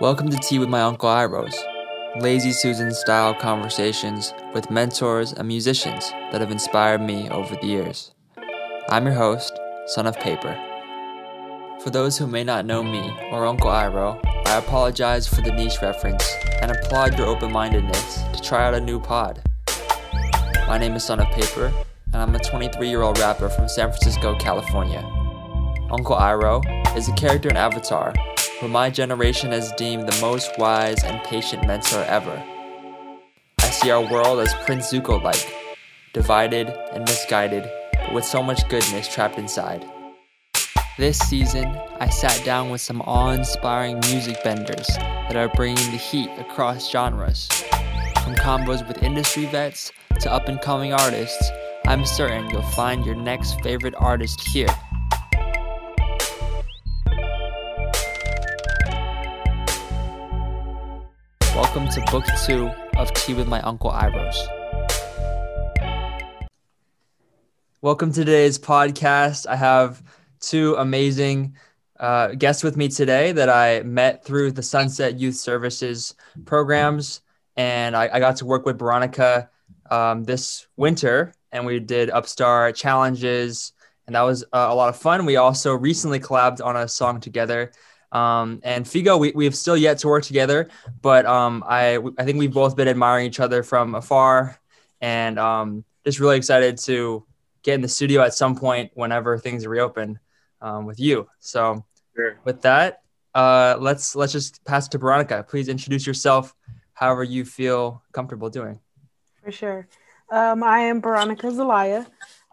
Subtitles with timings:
[0.00, 1.56] Welcome to Tea with my Uncle Irohs,
[2.20, 8.12] lazy Susan style conversations with mentors and musicians that have inspired me over the years.
[8.90, 10.56] I'm your host, Son of Paper.
[11.82, 15.82] For those who may not know me or Uncle Iroh, I apologize for the niche
[15.82, 19.42] reference and applaud your open mindedness to try out a new pod.
[20.68, 21.72] My name is Son of Paper,
[22.12, 25.00] and I'm a 23 year old rapper from San Francisco, California.
[25.90, 28.14] Uncle Iroh is a character in Avatar
[28.60, 32.42] who my generation has deemed the most wise and patient mentor ever.
[33.60, 35.54] I see our world as Prince Zuko like,
[36.12, 39.86] divided and misguided, but with so much goodness trapped inside.
[40.98, 41.66] This season,
[42.00, 46.90] I sat down with some awe inspiring music benders that are bringing the heat across
[46.90, 47.46] genres.
[48.24, 51.50] From combos with industry vets to up and coming artists,
[51.86, 54.68] I'm certain you'll find your next favorite artist here.
[61.58, 64.36] Welcome to book two of Tea with My Uncle Irohs.
[67.82, 69.44] Welcome to today's podcast.
[69.44, 70.00] I have
[70.38, 71.56] two amazing
[71.98, 77.22] uh, guests with me today that I met through the Sunset Youth Services programs.
[77.56, 79.50] And I, I got to work with Veronica
[79.90, 83.72] um, this winter, and we did Upstart challenges,
[84.06, 85.26] and that was uh, a lot of fun.
[85.26, 87.72] We also recently collabed on a song together
[88.12, 90.68] um, and Figo, we, we have still yet to work together,
[91.02, 94.58] but um, I, I think we've both been admiring each other from afar
[95.00, 97.24] and um, just really excited to
[97.62, 100.18] get in the studio at some point whenever things reopen
[100.62, 101.28] um, with you.
[101.40, 101.84] So
[102.16, 102.38] sure.
[102.44, 103.02] with that,
[103.34, 105.44] uh, let's, let's just pass it to Veronica.
[105.48, 106.54] Please introduce yourself
[106.94, 108.80] however you feel comfortable doing.
[109.44, 109.88] For sure.
[110.30, 112.06] Um, I am Veronica Zelaya.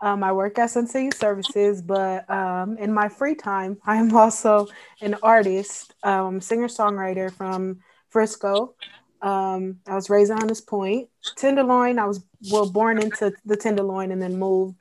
[0.06, 4.68] Um, I work at Sunset Services, but um, in my free time, I am also
[5.02, 8.76] an artist, um, singer songwriter from Frisco.
[9.24, 11.98] Um, I was raised on Hunters Point, Tenderloin.
[11.98, 14.80] I was well born into the Tenderloin and then moved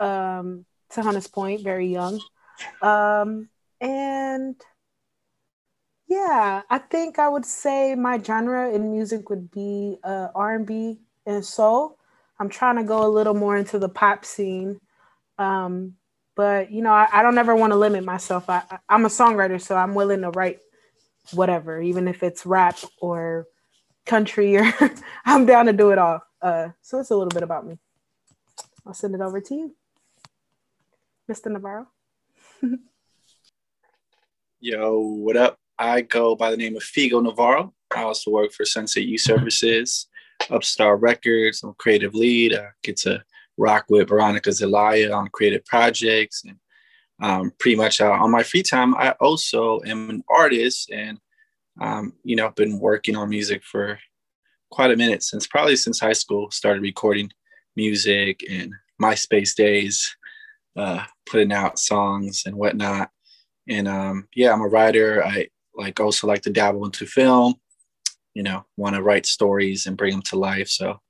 [0.00, 2.20] um, to Hunters Point very young.
[2.82, 3.48] Um,
[3.80, 4.56] and
[6.08, 11.44] yeah, I think I would say my genre in music would be uh, R&B and
[11.44, 11.96] soul.
[12.38, 14.80] I'm trying to go a little more into the pop scene.
[15.38, 15.94] Um,
[16.36, 18.48] but you know, I, I don't ever want to limit myself.
[18.48, 20.58] I, I'm a songwriter, so I'm willing to write
[21.32, 23.46] whatever, even if it's rap or
[24.04, 24.72] country or
[25.24, 26.22] I'm down to do it all.
[26.42, 27.78] Uh, so it's a little bit about me.
[28.86, 29.74] I'll send it over to you,
[31.30, 31.50] Mr.
[31.50, 31.86] Navarro.
[34.60, 35.58] Yo, what up?
[35.78, 37.72] I go by the name of Figo Navarro.
[37.94, 40.06] I also work for Sunset Youth Services.
[40.50, 41.62] Upstart Records.
[41.62, 42.54] I'm creative lead.
[42.54, 43.22] I get to
[43.56, 46.44] rock with Veronica Zelaya on creative projects.
[46.44, 46.56] And
[47.20, 51.18] um, pretty much uh, on my free time, I also am an artist and,
[51.80, 53.98] um, you know, I've been working on music for
[54.70, 57.30] quite a minute since probably since high school, started recording
[57.76, 60.16] music and MySpace days,
[60.76, 63.10] uh, putting out songs and whatnot.
[63.68, 65.24] And um, yeah, I'm a writer.
[65.24, 67.54] I like also like to dabble into film
[68.34, 70.68] you know, want to write stories and bring them to life.
[70.68, 71.00] So a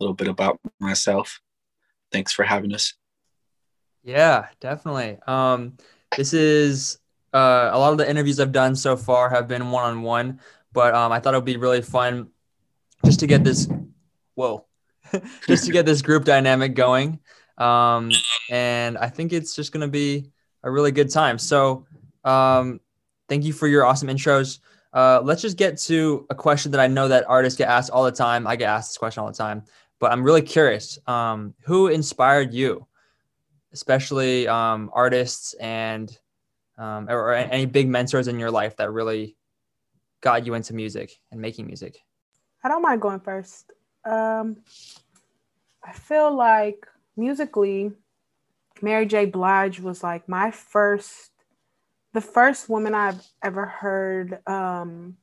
[0.00, 1.40] little bit about myself.
[2.12, 2.94] Thanks for having us.
[4.02, 5.18] Yeah, definitely.
[5.26, 5.76] Um,
[6.16, 6.98] this is
[7.32, 10.40] uh, a lot of the interviews I've done so far have been one on one,
[10.72, 12.28] but um, I thought it would be really fun
[13.04, 13.66] just to get this.
[14.34, 14.66] Whoa,
[15.48, 17.18] just to get this group dynamic going.
[17.56, 18.10] Um,
[18.50, 20.30] and I think it's just going to be
[20.62, 21.38] a really good time.
[21.38, 21.86] So,
[22.24, 22.80] um,
[23.28, 24.58] thank you for your awesome intros.
[24.94, 28.04] Uh, let's just get to a question that I know that artists get asked all
[28.04, 28.46] the time.
[28.46, 29.64] I get asked this question all the time,
[29.98, 30.98] but I'm really curious.
[31.08, 32.86] Um, who inspired you,
[33.72, 36.16] especially um, artists and
[36.78, 39.36] um, or, or any big mentors in your life that really
[40.20, 41.98] got you into music and making music?
[42.62, 43.72] I don't mind going first.
[44.04, 44.58] Um,
[45.82, 47.90] I feel like musically,
[48.80, 49.26] Mary J.
[49.26, 51.30] Blige was like my first
[52.14, 54.38] the first woman I've ever heard.
[54.46, 55.18] Um,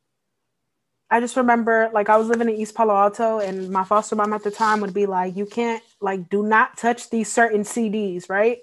[1.10, 4.34] I just remember like I was living in East Palo Alto, and my foster mom
[4.34, 8.30] at the time would be like, "You can't like do not touch these certain CDs,
[8.30, 8.60] right?"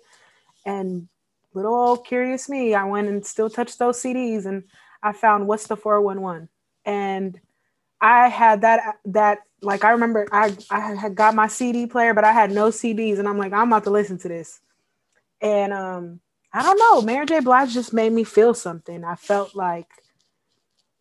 [0.64, 1.08] And
[1.54, 4.64] little old curious me, I went and still touched those CDs, and
[5.02, 6.48] I found "What's the 411,"
[6.84, 7.40] and
[8.00, 12.24] I had that that like I remember I I had got my CD player, but
[12.24, 14.60] I had no CDs, and I'm like, I'm about to listen to this,
[15.40, 16.20] and um
[16.58, 17.02] I don't know.
[17.02, 17.38] Mary J.
[17.38, 19.04] Blige just made me feel something.
[19.04, 19.86] I felt like,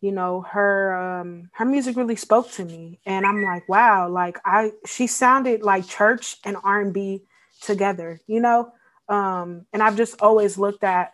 [0.00, 3.00] you know, her um her music really spoke to me.
[3.04, 7.24] And I'm like, wow, like I she sounded like church and R&B
[7.60, 8.70] together, you know?
[9.08, 11.12] Um, and I've just always looked at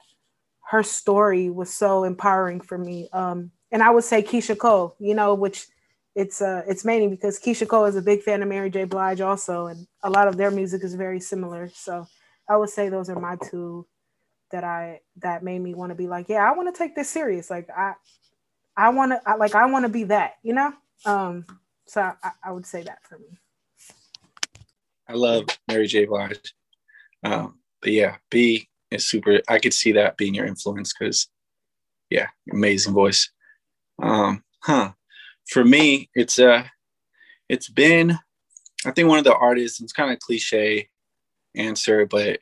[0.69, 3.09] her story was so empowering for me.
[3.15, 5.69] Um, and I would say Keyshia Cole, you know, which
[6.15, 8.85] it's uh it's mainly because Keyshia Cole is a big fan of Mary J.
[8.85, 11.71] Blige also, and a lot of their music is very similar.
[11.75, 12.07] So
[12.47, 13.87] I would say those are my two
[14.55, 17.11] that I that made me want to be like, yeah, I want to take this
[17.11, 17.51] serious.
[17.51, 17.95] Like I
[18.77, 20.73] I want to like I want to be that, you know.
[21.05, 21.45] Um,
[21.87, 23.37] so I, I would say that for me.
[25.09, 26.05] I love Mary J.
[26.05, 26.55] Blige.
[27.25, 29.41] Um, but yeah, B is super.
[29.49, 31.27] I could see that being your influence because,
[32.09, 33.29] yeah, amazing voice.
[34.01, 34.93] Um, huh.
[35.49, 36.63] For me, it's uh,
[37.49, 38.17] it's been,
[38.87, 39.81] I think one of the artists.
[39.81, 40.89] It's kind of cliche
[41.57, 42.39] answer, but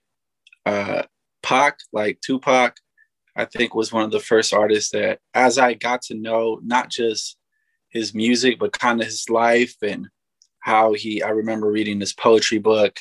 [0.66, 1.04] uh,
[1.42, 2.76] Pac, like Tupac,
[3.36, 6.90] I think was one of the first artists that, as I got to know, not
[6.90, 7.38] just
[7.90, 10.08] his music, but kind of his life and
[10.60, 11.22] how he.
[11.22, 12.96] I remember reading this poetry book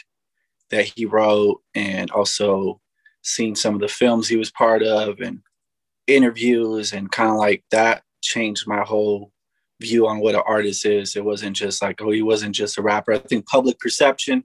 [0.69, 2.79] that he wrote, and also
[3.23, 5.41] seeing some of the films he was part of and
[6.07, 9.31] interviews, and kind of like that changed my whole
[9.81, 11.15] view on what an artist is.
[11.15, 13.13] It wasn't just like, oh, he wasn't just a rapper.
[13.13, 14.43] I think public perception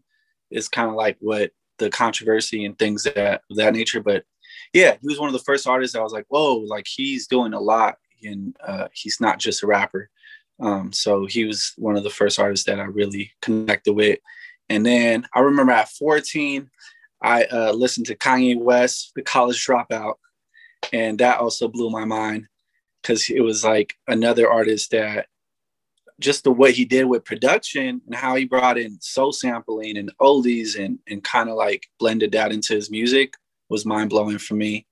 [0.50, 4.00] is kind of like what the controversy and things that of that nature.
[4.00, 4.24] But
[4.72, 7.52] yeah, he was one of the first artists I was like, whoa, like he's doing
[7.52, 10.10] a lot and uh, he's not just a rapper.
[10.60, 14.18] Um, so he was one of the first artists that I really connected with.
[14.68, 16.68] And then I remember at 14,
[17.22, 20.14] I uh, listened to Kanye West, The College Dropout,
[20.92, 22.46] and that also blew my mind
[23.02, 25.26] because it was like another artist that
[26.20, 30.10] just the way he did with production and how he brought in soul sampling and
[30.20, 33.34] oldies and and kind of like blended that into his music
[33.68, 34.86] was mind blowing for me.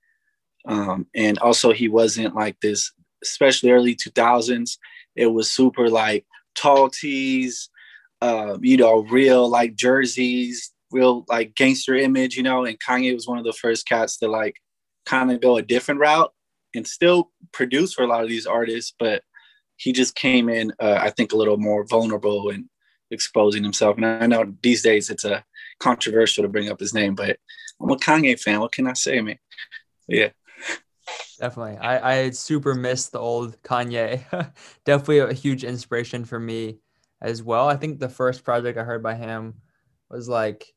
[0.67, 2.93] Um, and also he wasn't like this,
[3.23, 4.79] especially early 2000s.
[5.15, 7.69] It was super like tall tees,
[8.21, 12.65] uh, you know, real like jerseys, real like gangster image, you know.
[12.65, 14.57] And Kanye was one of the first cats to like
[15.07, 16.33] kind of go a different route
[16.75, 19.23] and still produce for a lot of these artists, but
[19.77, 22.69] he just came in, uh, I think, a little more vulnerable and
[23.11, 23.97] exposing himself.
[23.97, 25.45] And I know these days it's a
[25.81, 27.39] controversial to bring up his name, but
[27.81, 28.61] I'm a Kanye fan.
[28.61, 29.39] What can I say, man?
[30.09, 30.31] Yeah.
[31.39, 31.79] Definitely.
[31.79, 34.25] I, I super miss the old Kanye.
[34.85, 36.79] Definitely a huge inspiration for me
[37.21, 37.69] as well.
[37.69, 39.55] I think the first project I heard by him
[40.11, 40.73] was like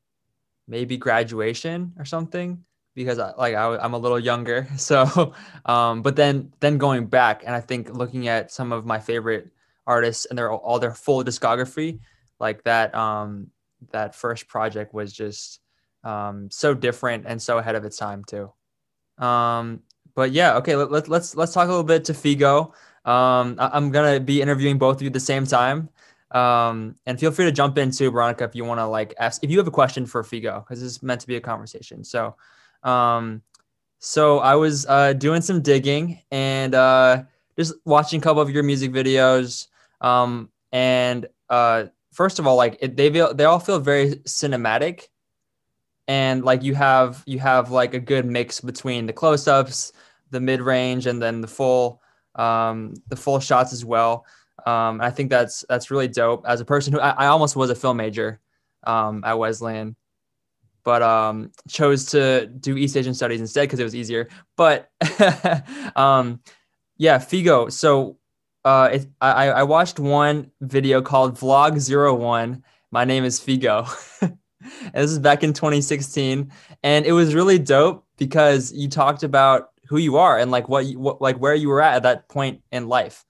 [0.68, 2.64] maybe graduation or something
[2.98, 4.68] because I, like I, am a little younger.
[4.78, 5.34] So,
[5.66, 9.52] um, but then then going back and I think looking at some of my favorite
[9.86, 12.00] artists and their all their full discography,
[12.40, 13.52] like that um,
[13.92, 15.60] that first project was just
[16.04, 18.52] um, so different and so ahead of its time too.
[19.24, 19.82] Um,
[20.16, 22.74] but yeah, okay, let, let, let's let's talk a little bit to Figo.
[23.06, 25.90] Um, I, am gonna be interviewing both of you at the same time.
[26.32, 29.44] Um, and feel free to jump in too, Veronica, if you want to like ask
[29.44, 32.04] if you have a question for Figo, because this is meant to be a conversation.
[32.04, 32.36] So
[32.84, 33.42] um,
[34.00, 37.24] so I was uh, doing some digging and uh,
[37.58, 39.68] just watching a couple of your music videos.
[40.02, 45.08] Um, and uh, first of all, like it, they they all feel very cinematic,
[46.08, 49.94] and like you have you have like a good mix between the close-ups,
[50.30, 52.02] the mid-range, and then the full
[52.36, 54.26] um, the full shots as well.
[54.66, 56.46] Um, I think that's that's really dope.
[56.48, 58.40] As a person who I, I almost was a film major
[58.86, 59.96] um, at Wesleyan,
[60.88, 64.30] but um, chose to do East Asian studies instead because it was easier.
[64.56, 64.90] But
[65.98, 66.40] um,
[66.96, 67.70] yeah, Figo.
[67.70, 68.20] So
[68.64, 72.64] uh, it, I, I watched one video called Vlog Zero One.
[72.90, 73.86] My name is Figo.
[74.22, 74.38] and
[74.94, 76.50] this is back in 2016,
[76.84, 80.86] and it was really dope because you talked about who you are and like what,
[80.86, 83.26] you, what like where you were at at that point in life.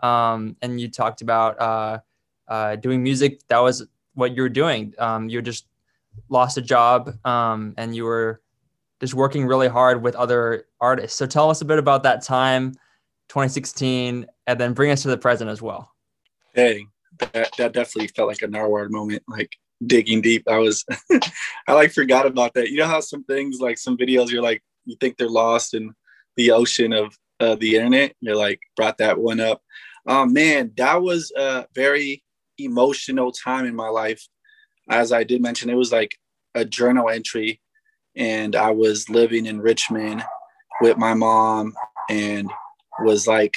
[0.00, 1.98] Um, and you talked about uh,
[2.46, 3.40] uh, doing music.
[3.48, 4.94] That was what you were doing.
[4.96, 5.66] Um, you're just
[6.28, 8.40] lost a job um, and you were
[9.00, 11.16] just working really hard with other artists.
[11.16, 12.72] So tell us a bit about that time,
[13.28, 15.90] 2016, and then bring us to the present as well.
[16.54, 16.86] Hey,
[17.18, 20.44] that, that definitely felt like a Narwhal moment, like digging deep.
[20.48, 20.84] I was,
[21.66, 22.68] I like forgot about that.
[22.68, 25.94] You know how some things, like some videos, you're like, you think they're lost in
[26.36, 28.14] the ocean of uh, the internet.
[28.20, 29.62] You're like, brought that one up.
[30.06, 32.22] Um, man, that was a very
[32.58, 34.26] emotional time in my life
[34.90, 36.18] as I did mention, it was like
[36.54, 37.60] a journal entry,
[38.16, 40.24] and I was living in Richmond
[40.80, 41.74] with my mom
[42.08, 42.50] and
[43.00, 43.56] was like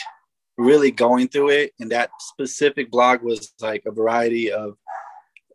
[0.58, 1.74] really going through it.
[1.80, 4.78] And that specific blog was like a variety of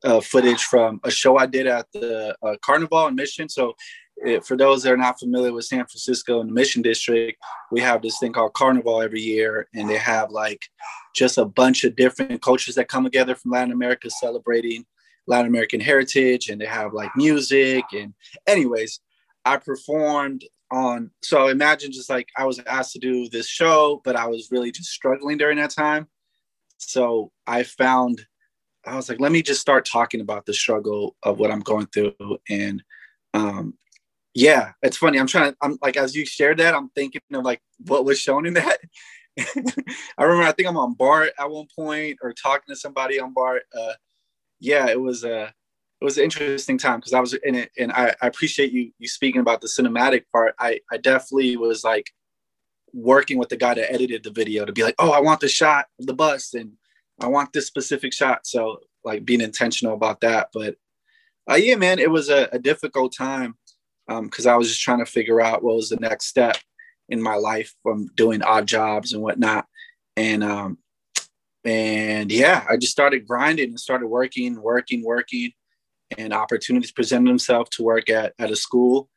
[0.05, 3.49] uh, footage from a show I did at the uh, Carnival in Mission.
[3.49, 3.75] So,
[4.21, 7.39] it, for those that are not familiar with San Francisco and the Mission District,
[7.71, 10.61] we have this thing called Carnival every year, and they have like
[11.15, 14.85] just a bunch of different cultures that come together from Latin America celebrating
[15.29, 17.85] Latin American heritage and they have like music.
[17.93, 18.15] And,
[18.47, 19.01] anyways,
[19.45, 24.17] I performed on so imagine just like I was asked to do this show, but
[24.17, 26.09] I was really just struggling during that time.
[26.79, 28.27] So I found
[28.85, 31.87] I was like, let me just start talking about the struggle of what I'm going
[31.87, 32.39] through.
[32.49, 32.83] And
[33.35, 33.75] um
[34.35, 35.19] yeah, it's funny.
[35.19, 38.19] I'm trying to I'm like as you shared that, I'm thinking of like what was
[38.21, 38.79] shown in that.
[40.19, 43.33] I remember I think I'm on BART at one point or talking to somebody on
[43.33, 43.63] BART.
[43.77, 43.93] Uh
[44.61, 45.53] yeah, it was a
[46.01, 48.93] it was an interesting time because I was in it, and I, I, appreciate you
[48.99, 50.55] you speaking about the cinematic part.
[50.59, 52.11] I I definitely was like
[52.93, 55.49] working with the guy that edited the video to be like, oh, I want the
[55.49, 56.73] shot of the bus, and
[57.21, 58.47] I want this specific shot.
[58.47, 60.49] So like being intentional about that.
[60.53, 60.77] But
[61.51, 63.57] uh, yeah, man, it was a, a difficult time
[64.07, 66.57] because um, I was just trying to figure out what was the next step
[67.09, 69.67] in my life from doing odd jobs and whatnot.
[70.17, 70.79] And um,
[71.65, 75.53] and yeah, I just started grinding and started working, working, working
[76.17, 79.09] and opportunities presented themselves to work at, at a school.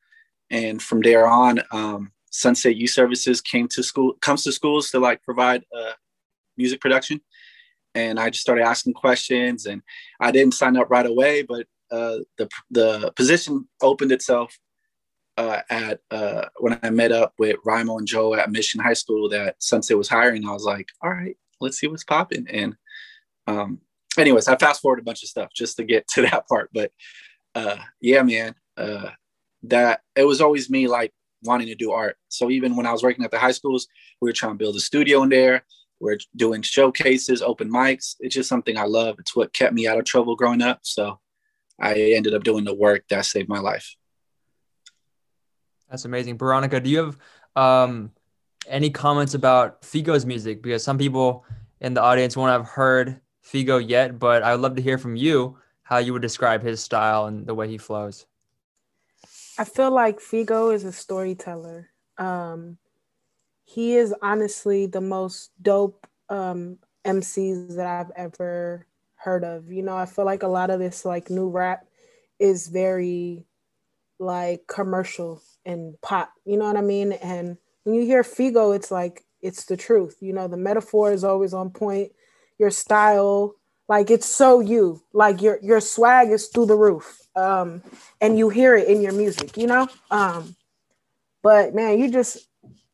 [0.50, 5.00] And from there on, um, Sunset Youth Services came to school, comes to schools to
[5.00, 5.94] like provide uh,
[6.58, 7.22] music production.
[7.94, 9.82] And I just started asking questions, and
[10.20, 14.58] I didn't sign up right away, but uh, the the position opened itself
[15.36, 19.28] uh, at uh, when I met up with Rimo and Joe at Mission High School
[19.30, 20.48] that Sunset was hiring.
[20.48, 22.48] I was like, all right, let's see what's popping.
[22.50, 22.76] And
[23.48, 23.82] um,
[24.18, 26.70] anyways, I fast forward a bunch of stuff just to get to that part.
[26.74, 26.92] But
[27.56, 29.10] uh, yeah, man, uh,
[29.64, 31.14] that it was always me like
[31.44, 32.18] wanting to do art.
[32.30, 33.88] So even when I was working at the high schools,
[34.22, 35.64] we were trying to build a studio in there.
[36.00, 38.16] We're doing showcases, open mics.
[38.20, 39.18] It's just something I love.
[39.20, 40.80] It's what kept me out of trouble growing up.
[40.82, 41.20] So
[41.80, 43.96] I ended up doing the work that saved my life.
[45.90, 46.38] That's amazing.
[46.38, 47.18] Veronica, do you have
[47.56, 48.12] um,
[48.68, 50.62] any comments about Figo's music?
[50.62, 51.46] Because some people
[51.80, 55.16] in the audience won't have heard Figo yet, but I would love to hear from
[55.16, 58.26] you how you would describe his style and the way he flows.
[59.58, 61.90] I feel like Figo is a storyteller.
[62.18, 62.78] Um,
[63.64, 69.72] he is honestly the most dope um, MCs that I've ever heard of.
[69.72, 71.86] You know, I feel like a lot of this like new rap
[72.40, 73.46] is very
[74.20, 76.32] like commercial and pop.
[76.46, 77.12] You know what I mean?
[77.14, 80.18] And when you hear Figo, it's like it's the truth.
[80.22, 82.12] You know, the metaphor is always on point.
[82.60, 83.56] Your style
[83.88, 85.02] like it's so you.
[85.14, 87.20] Like your your swag is through the roof.
[87.36, 87.82] Um
[88.20, 89.88] and you hear it in your music you know?
[90.10, 90.56] Um
[91.44, 92.48] but man you just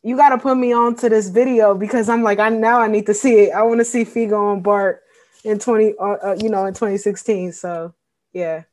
[0.03, 2.88] you got to put me on to this video because i'm like i now i
[2.88, 3.51] need to see it.
[3.51, 5.01] I want to see figo on bart
[5.44, 7.94] in 20 uh, uh, you know in 2016 so
[8.34, 8.63] yeah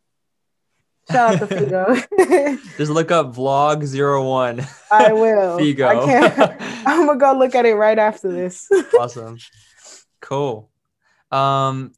[1.11, 2.59] Shout out to Figo.
[2.79, 4.67] Just look up vlog zero one.
[4.91, 5.59] I will.
[5.59, 5.87] Figo.
[5.87, 6.57] I can't.
[6.87, 8.69] I'm gonna go look at it right after this.
[8.99, 9.39] awesome.
[10.21, 10.71] Cool.
[11.31, 11.93] Um,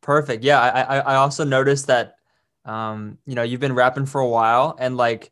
[0.00, 0.42] perfect.
[0.42, 2.16] Yeah, I, I also noticed that
[2.64, 5.30] um, you know you've been rapping for a while, and like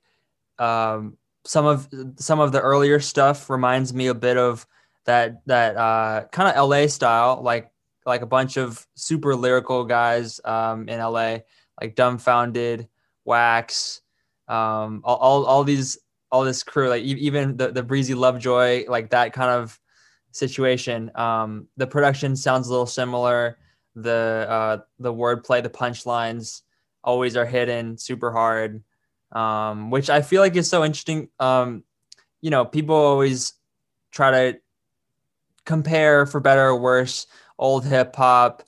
[0.59, 4.67] um, some of some of the earlier stuff reminds me a bit of
[5.05, 7.71] that that uh, kind of LA style, like
[8.07, 11.39] like a bunch of super lyrical guys um, in LA,
[11.81, 12.89] like Dumbfoundead
[13.25, 14.01] Wax,
[14.49, 15.99] um, all, all all these
[16.31, 19.79] all this crew, like even the the Breezy Lovejoy, like that kind of
[20.33, 21.11] situation.
[21.15, 23.59] Um, the production sounds a little similar.
[23.95, 26.63] The uh, the wordplay, the punchlines
[27.03, 28.83] always are hidden super hard,
[29.33, 31.29] um, which I feel like is so interesting.
[31.39, 31.85] Um,
[32.41, 33.55] you know, people always
[34.11, 34.59] try to
[35.65, 37.27] compare, for better or worse,
[37.59, 38.63] old hip hop,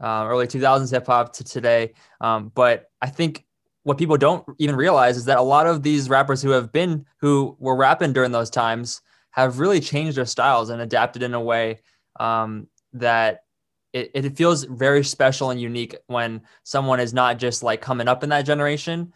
[0.00, 1.92] uh, early 2000s hip hop to today.
[2.20, 3.44] Um, but I think
[3.82, 7.06] what people don't even realize is that a lot of these rappers who have been
[7.20, 9.00] who were rapping during those times
[9.30, 11.80] have really changed their styles and adapted in a way
[12.20, 13.44] um, that
[13.92, 18.22] it, it feels very special and unique when someone is not just like coming up
[18.22, 19.12] in that generation,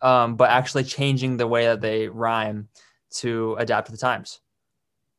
[0.00, 2.68] um, but actually changing the way that they rhyme
[3.10, 4.40] to adapt to the times.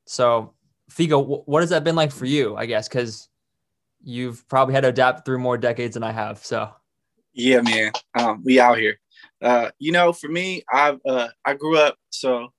[0.05, 0.53] So,
[0.91, 2.55] Figo, what has that been like for you?
[2.55, 3.29] I guess because
[4.03, 6.43] you've probably had to adapt through more decades than I have.
[6.43, 6.69] So,
[7.33, 8.99] yeah, man, um, we out here.
[9.41, 12.49] Uh, you know, for me, I've uh, I grew up so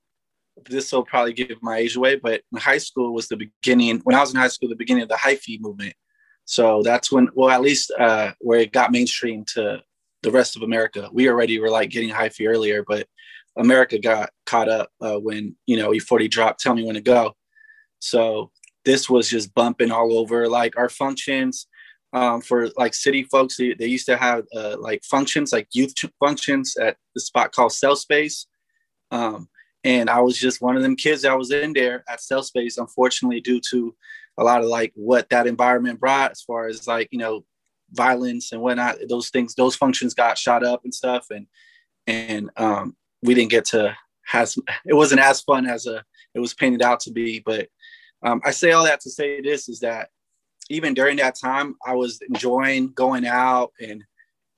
[0.69, 4.01] this will probably give my age away, but in high school was the beginning.
[4.05, 5.95] When I was in high school, the beginning of the hyphy movement.
[6.45, 9.83] So that's when, well, at least uh, where it got mainstream to
[10.23, 11.09] the rest of America.
[11.13, 13.07] We already were like getting hyphy earlier, but
[13.57, 16.61] America got caught up uh, when you know E40 dropped.
[16.61, 17.35] Tell me when to go.
[18.01, 18.51] So
[18.85, 21.67] this was just bumping all over like our functions.
[22.13, 25.95] Um, for like city folks, they, they used to have uh, like functions, like youth
[26.21, 28.47] functions at the spot called Cell Space.
[29.11, 29.49] Um,
[29.83, 32.79] and I was just one of them kids that was in there at Cell Space,
[32.79, 33.97] unfortunately, due to
[34.39, 37.45] a lot of like what that environment brought as far as like, you know,
[37.91, 38.97] violence and whatnot.
[39.09, 41.27] Those things, those functions got shot up and stuff.
[41.31, 41.49] And,
[42.07, 46.03] and um, we didn't get to has it wasn't as fun as a
[46.35, 47.41] it was painted out to be.
[47.41, 47.69] But
[48.25, 50.09] um, I say all that to say this is that
[50.71, 54.03] even during that time, I was enjoying going out and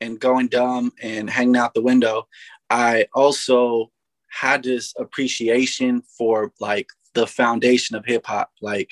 [0.00, 2.28] and going dumb and hanging out the window.
[2.70, 3.90] I also
[4.28, 8.90] had this appreciation for like the foundation of hip hop, like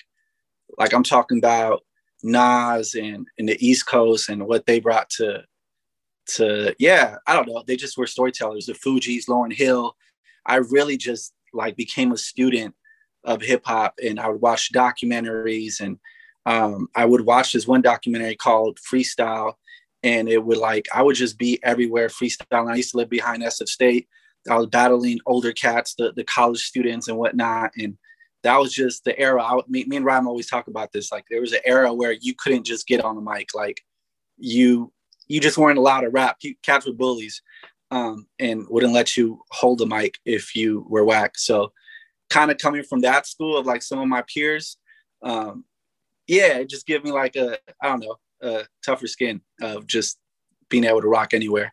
[0.78, 1.82] like I'm talking about
[2.24, 5.44] Nas and in the East Coast and what they brought to
[6.36, 7.62] to yeah, I don't know.
[7.64, 8.66] They just were storytellers.
[8.66, 9.94] The Fugees, Lauryn Hill.
[10.46, 12.74] I really just like became a student
[13.24, 15.98] of hip hop, and I would watch documentaries, and
[16.46, 19.54] um, I would watch this one documentary called Freestyle,
[20.02, 22.70] and it would like I would just be everywhere freestyling.
[22.70, 24.08] I used to live behind SF State.
[24.50, 27.96] I was battling older cats, the the college students and whatnot, and
[28.42, 29.42] that was just the era.
[29.42, 31.10] I, me, me and Ryan always talk about this.
[31.10, 33.54] Like there was an era where you couldn't just get on the mic.
[33.54, 33.80] Like
[34.36, 34.92] you
[35.26, 36.36] you just weren't allowed to rap.
[36.42, 37.40] You, cats were bullies
[37.90, 41.38] um, and wouldn't let you hold the mic if you were whack.
[41.38, 41.72] So
[42.30, 44.76] kind of coming from that school of like some of my peers,
[45.22, 45.64] um,
[46.26, 50.18] yeah, it just gave me like a I don't know a tougher skin of just
[50.68, 51.72] being able to rock anywhere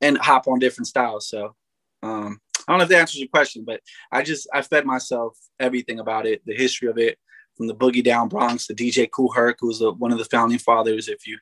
[0.00, 1.28] and hop on different styles.
[1.28, 1.54] So
[2.02, 3.80] um, I don't know if that answers your question, but
[4.12, 7.18] I just I fed myself everything about it, the history of it,
[7.56, 10.58] from the boogie down Bronx to DJ Kool Herc, who's a, one of the founding
[10.58, 11.08] fathers.
[11.08, 11.38] If you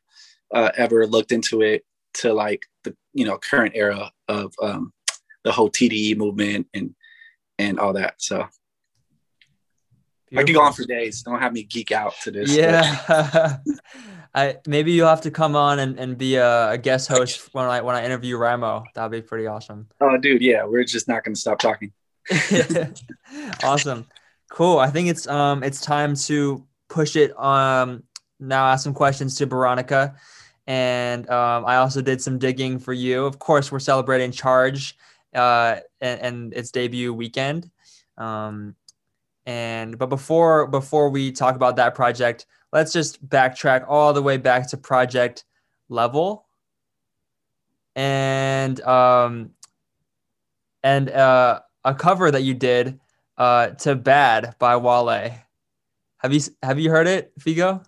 [0.52, 1.84] uh, ever looked into it,
[2.14, 4.92] to like the you know current era of um,
[5.44, 6.94] the whole TDE movement and
[7.58, 8.14] and all that.
[8.18, 8.48] So
[10.30, 10.38] Beautiful.
[10.38, 11.22] I could go on for days.
[11.22, 12.54] Don't have me geek out to this.
[12.54, 13.58] Yeah.
[14.34, 17.64] I maybe you'll have to come on and, and be a, a, guest host when
[17.64, 18.84] I when I interview Ramo.
[18.94, 19.88] That'd be pretty awesome.
[20.00, 21.92] Oh, dude, yeah, we're just not gonna stop talking.
[23.64, 24.06] awesome,
[24.50, 24.78] cool.
[24.78, 27.38] I think it's um it's time to push it.
[27.40, 28.02] Um,
[28.38, 30.14] now ask some questions to Veronica,
[30.66, 33.24] and um, I also did some digging for you.
[33.24, 34.96] Of course, we're celebrating Charge,
[35.34, 37.70] uh, and, and its debut weekend.
[38.16, 38.74] Um,
[39.46, 44.36] and but before before we talk about that project let's just backtrack all the way
[44.36, 45.44] back to project
[45.88, 46.46] level.
[47.96, 49.50] And um
[50.82, 53.00] and uh a cover that you did
[53.36, 55.30] uh to bad by wale.
[56.18, 57.84] Have you have you heard it figo?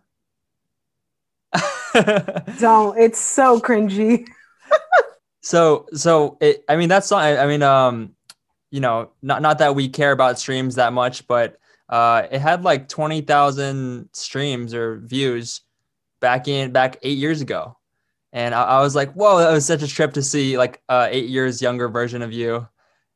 [2.60, 2.98] Don't.
[2.98, 4.28] It's so cringy
[5.40, 8.14] so so it i mean that's not i mean um
[8.70, 12.62] you know not not that we care about streams that much but uh, it had
[12.62, 15.62] like 20,000 streams or views
[16.20, 17.76] back in back eight years ago.
[18.32, 21.08] And I, I was like, whoa, that was such a trip to see like uh,
[21.10, 22.68] eight years younger version of you.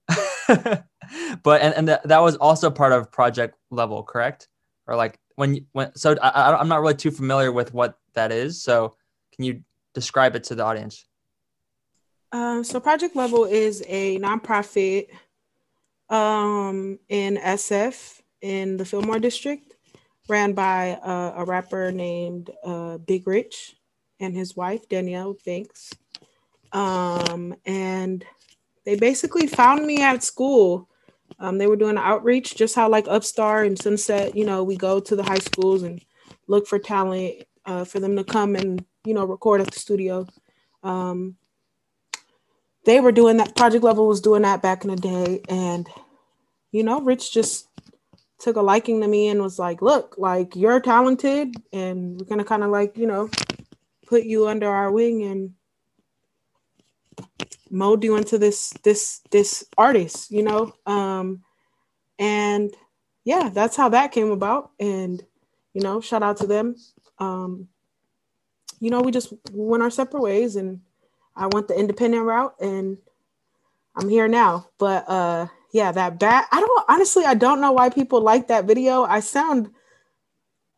[0.48, 4.48] but and, and th- that was also part of project level, correct?
[4.88, 8.60] Or like when when so I, I'm not really too familiar with what that is.
[8.60, 8.96] So
[9.36, 9.62] can you
[9.94, 11.06] describe it to the audience?
[12.34, 15.06] Um, so Project Level is a nonprofit
[16.10, 19.74] um, in SF in the Fillmore district,
[20.28, 23.76] ran by uh, a rapper named uh, Big Rich
[24.18, 25.92] and his wife, Danielle Banks.
[26.72, 28.24] Um, and
[28.84, 30.88] they basically found me at school.
[31.38, 34.98] Um, they were doing outreach, just how like Upstart and Sunset, you know, we go
[34.98, 36.04] to the high schools and
[36.48, 40.26] look for talent uh, for them to come and, you know, record at the studio.
[40.82, 41.36] Um,
[42.84, 45.40] they were doing that, Project Level was doing that back in the day.
[45.48, 45.88] And,
[46.72, 47.68] you know, Rich just
[48.38, 52.44] took a liking to me and was like, look, like you're talented and we're gonna
[52.44, 53.28] kind of like, you know,
[54.06, 55.54] put you under our wing and
[57.70, 60.72] mold you into this this this artist, you know?
[60.86, 61.42] Um
[62.18, 62.74] and
[63.24, 64.70] yeah, that's how that came about.
[64.78, 65.22] And,
[65.72, 66.76] you know, shout out to them.
[67.18, 67.68] Um,
[68.80, 70.80] you know, we just went our separate ways and
[71.36, 72.98] I went the independent route and
[73.96, 74.68] I'm here now.
[74.78, 76.44] But uh yeah, that bad.
[76.52, 79.02] I don't honestly, I don't know why people like that video.
[79.04, 79.70] I sound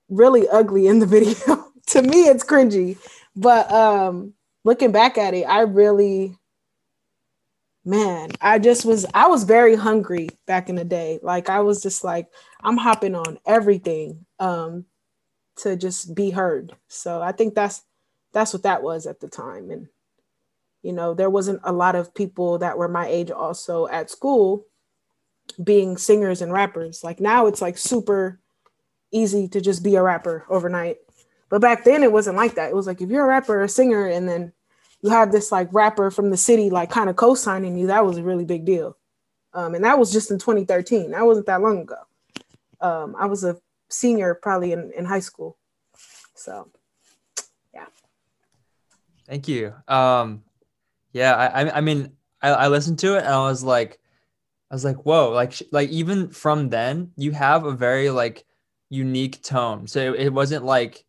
[0.08, 1.66] really ugly in the video.
[1.88, 2.98] to me, it's cringy.
[3.34, 6.36] But um looking back at it, I really
[7.84, 11.20] man, I just was I was very hungry back in the day.
[11.22, 12.28] Like I was just like,
[12.62, 14.86] I'm hopping on everything um
[15.56, 16.74] to just be heard.
[16.88, 17.82] So I think that's
[18.32, 19.70] that's what that was at the time.
[19.70, 19.88] And
[20.86, 24.64] you know, there wasn't a lot of people that were my age also at school
[25.62, 27.02] being singers and rappers.
[27.02, 28.40] Like now it's like super
[29.10, 30.98] easy to just be a rapper overnight.
[31.48, 32.70] But back then it wasn't like that.
[32.70, 34.52] It was like if you're a rapper or a singer and then
[35.02, 38.18] you have this like rapper from the city like kind of co-signing you, that was
[38.18, 38.96] a really big deal.
[39.54, 41.10] Um, and that was just in 2013.
[41.10, 41.98] That wasn't that long ago.
[42.80, 43.56] Um, I was a
[43.88, 45.58] senior probably in, in high school.
[46.34, 46.70] So
[47.74, 47.86] yeah.
[49.26, 49.74] Thank you.
[49.88, 50.44] Um,
[51.16, 53.98] yeah, I, I mean, I, I listened to it and I was like,
[54.70, 58.44] I was like, whoa, like like even from then, you have a very like
[58.90, 59.86] unique tone.
[59.86, 61.06] So it, it wasn't like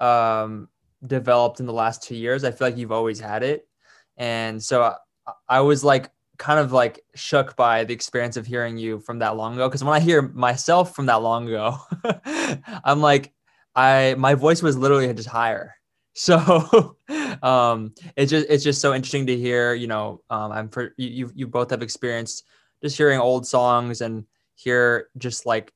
[0.00, 0.68] um
[1.06, 2.44] developed in the last two years.
[2.44, 3.68] I feel like you've always had it.
[4.16, 8.78] And so I, I was like kind of like shook by the experience of hearing
[8.78, 9.68] you from that long ago.
[9.68, 11.76] Cause when I hear myself from that long ago,
[12.84, 13.34] I'm like,
[13.76, 15.74] I my voice was literally just higher.
[16.14, 16.96] So
[17.42, 21.30] um it's just it's just so interesting to hear, you know, um I'm for you
[21.34, 22.44] you both have experienced
[22.82, 25.72] just hearing old songs and hear just like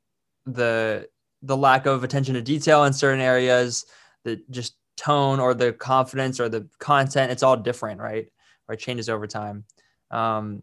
[0.46, 1.08] the
[1.42, 3.86] the lack of attention to detail in certain areas,
[4.24, 8.26] the just tone or the confidence or the content, it's all different, right?
[8.68, 9.64] Or it changes over time.
[10.10, 10.62] Um,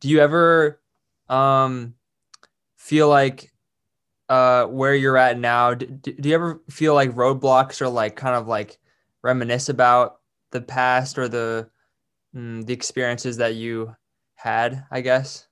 [0.00, 0.80] do you ever
[1.28, 1.94] um,
[2.76, 3.52] feel like
[4.28, 5.74] uh, where you're at now?
[5.74, 8.78] Do, do you ever feel like roadblocks or like kind of like
[9.24, 10.20] reminisce about
[10.52, 11.68] the past or the
[12.36, 13.96] mm, the experiences that you
[14.36, 14.84] had?
[14.90, 15.48] I guess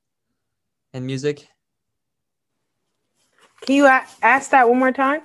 [0.92, 1.48] in music.
[3.62, 5.22] Can you a- ask that one more time?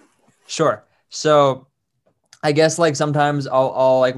[0.48, 0.84] Sure.
[1.10, 1.68] So
[2.44, 4.16] I guess like sometimes I'll, I'll like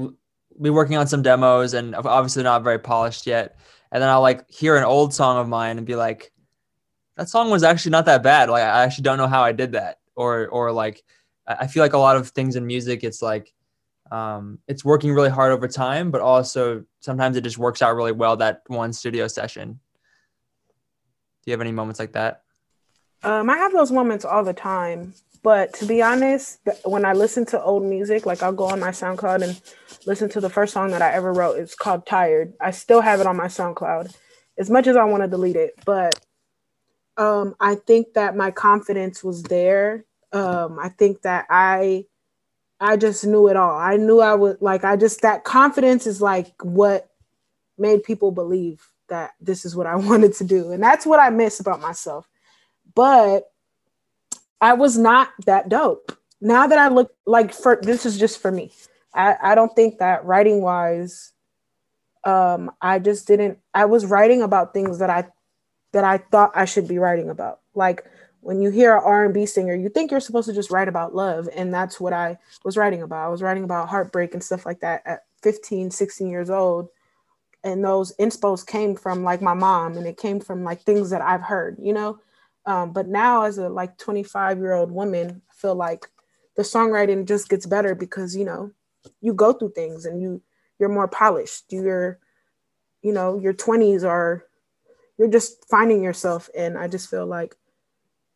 [0.60, 3.56] be working on some demos and obviously not very polished yet.
[3.92, 6.32] And then I'll like hear an old song of mine and be like,
[7.16, 8.48] that song was actually not that bad.
[8.48, 9.98] Like I actually don't know how I did that.
[10.14, 11.02] Or or like
[11.46, 13.52] I feel like a lot of things in music, it's like
[14.10, 18.12] um, it's working really hard over time, but also sometimes it just works out really
[18.12, 19.80] well that one studio session.
[21.42, 22.42] Do you have any moments like that?
[23.22, 25.14] Um, I have those moments all the time.
[25.42, 28.90] But to be honest, when I listen to old music, like I'll go on my
[28.90, 29.60] SoundCloud and
[30.04, 31.58] listen to the first song that I ever wrote.
[31.58, 32.52] It's called Tired.
[32.60, 34.14] I still have it on my SoundCloud,
[34.58, 35.72] as much as I want to delete it.
[35.86, 36.14] But
[37.16, 40.04] um, I think that my confidence was there.
[40.32, 42.04] Um, I think that I,
[42.80, 43.76] I just knew it all.
[43.78, 44.84] I knew I would like.
[44.84, 47.10] I just that confidence is like what
[47.76, 51.30] made people believe that this is what I wanted to do, and that's what I
[51.30, 52.28] miss about myself.
[52.94, 53.44] But
[54.60, 56.16] I was not that dope.
[56.40, 58.72] Now that I look like for this is just for me.
[59.14, 61.32] I, I don't think that writing wise,
[62.24, 65.26] um, I just didn't I was writing about things that I
[65.92, 67.60] that I thought I should be writing about.
[67.74, 68.04] Like
[68.40, 71.48] when you hear an R&B singer, you think you're supposed to just write about love.
[71.54, 73.26] And that's what I was writing about.
[73.26, 76.88] I was writing about heartbreak and stuff like that at 15, 16 years old.
[77.62, 81.20] And those inspos came from like my mom and it came from like things that
[81.20, 82.18] I've heard, you know?
[82.66, 86.06] Um, but now, as a like 25 year old woman, I feel like
[86.56, 88.72] the songwriting just gets better because you know
[89.20, 90.42] you go through things and you
[90.78, 91.64] you're more polished.
[91.70, 92.18] You're
[93.02, 94.44] you know your 20s are
[95.18, 97.56] you're just finding yourself, and I just feel like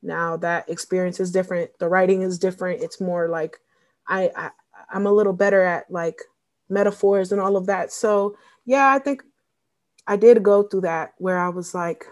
[0.05, 1.71] now that experience is different.
[1.79, 2.83] The writing is different.
[2.83, 3.59] It's more like
[4.07, 4.51] I, I
[4.93, 6.21] I'm a little better at like
[6.69, 7.93] metaphors and all of that.
[7.93, 9.23] So yeah, I think
[10.07, 12.07] I did go through that where I was like,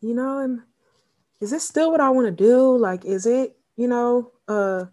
[0.00, 0.60] you know, and
[1.40, 2.76] is this still what I want to do?
[2.76, 4.84] Like, is it, you know, uh,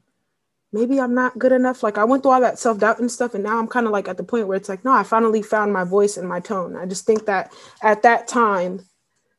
[0.72, 1.84] maybe I'm not good enough.
[1.84, 3.34] Like I went through all that self-doubt and stuff.
[3.34, 5.42] And now I'm kind of like at the point where it's like, no, I finally
[5.42, 6.76] found my voice and my tone.
[6.76, 8.86] I just think that at that time,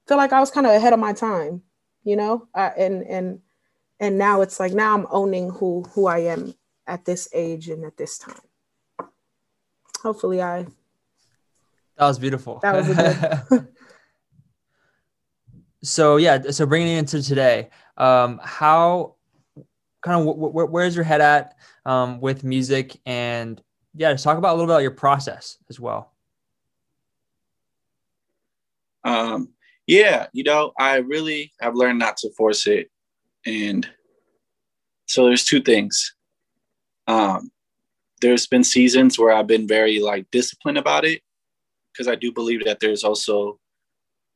[0.07, 1.63] feel like I was kind of ahead of my time,
[2.05, 2.47] you know?
[2.55, 3.41] Uh, and, and,
[4.01, 6.55] and now it's like, now I'm owning who, who I am
[6.87, 9.09] at this age and at this time.
[10.03, 10.67] Hopefully I.
[11.97, 12.59] That was beautiful.
[12.63, 13.69] That was good.
[15.85, 19.15] so yeah so bringing it into today um how
[20.03, 23.63] kind of w- w- where's your head at um, with music and
[23.95, 26.13] yeah just talk about a little bit about your process as well
[29.05, 29.51] um
[29.87, 32.91] yeah you know i really have learned not to force it.
[33.47, 33.87] And
[35.07, 36.15] so there's two things.
[37.07, 37.51] Um
[38.21, 41.21] there's been seasons where i've been very like disciplined about it
[41.93, 43.59] because i do believe that there's also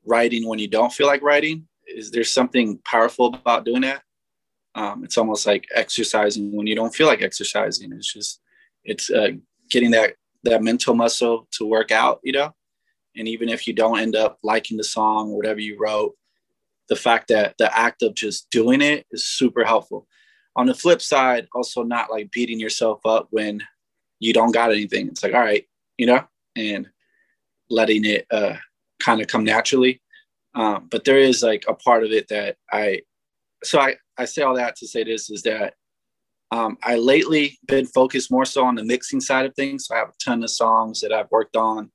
[0.09, 1.67] writing when you don't feel like writing.
[1.87, 4.03] Is there something powerful about doing that?
[4.75, 7.93] Um, it's almost like exercising when you don't feel like exercising.
[7.93, 8.41] It's just
[8.85, 9.31] it's uh,
[9.71, 12.55] getting that that mental muscle to work out you know
[13.19, 16.15] and even if you don't end up liking the song or whatever you wrote
[16.89, 20.07] the fact that the act of just doing it is super helpful
[20.57, 23.63] on the flip side also not like beating yourself up when
[24.21, 25.65] you don't got anything it's like all right
[25.99, 26.23] you know
[26.57, 26.89] and
[27.71, 28.57] letting it uh,
[29.01, 30.01] kind of come naturally.
[30.55, 33.03] Um, but there is like a part of it that I,
[33.65, 35.75] so I, I say all that to say this is that
[36.51, 39.87] um, I lately been focused more so on the mixing side of things.
[39.87, 41.91] So I have a ton of songs that I've worked on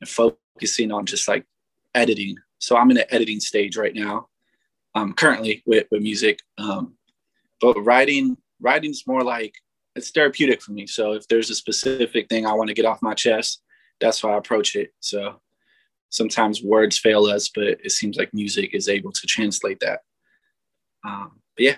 [0.00, 0.08] and
[0.54, 1.44] focusing on just like
[1.94, 2.36] editing.
[2.58, 4.28] So I'm in the editing stage right now,
[4.94, 6.40] um, currently with, with music.
[6.58, 6.94] Um,
[7.60, 9.54] but writing, writing's more like
[9.96, 10.86] it's therapeutic for me.
[10.86, 13.62] So if there's a specific thing I want to get off my chest,
[14.00, 14.92] that's how I approach it.
[15.00, 15.40] So
[16.10, 20.00] sometimes words fail us, but it seems like music is able to translate that.
[21.06, 21.76] Um, but yeah,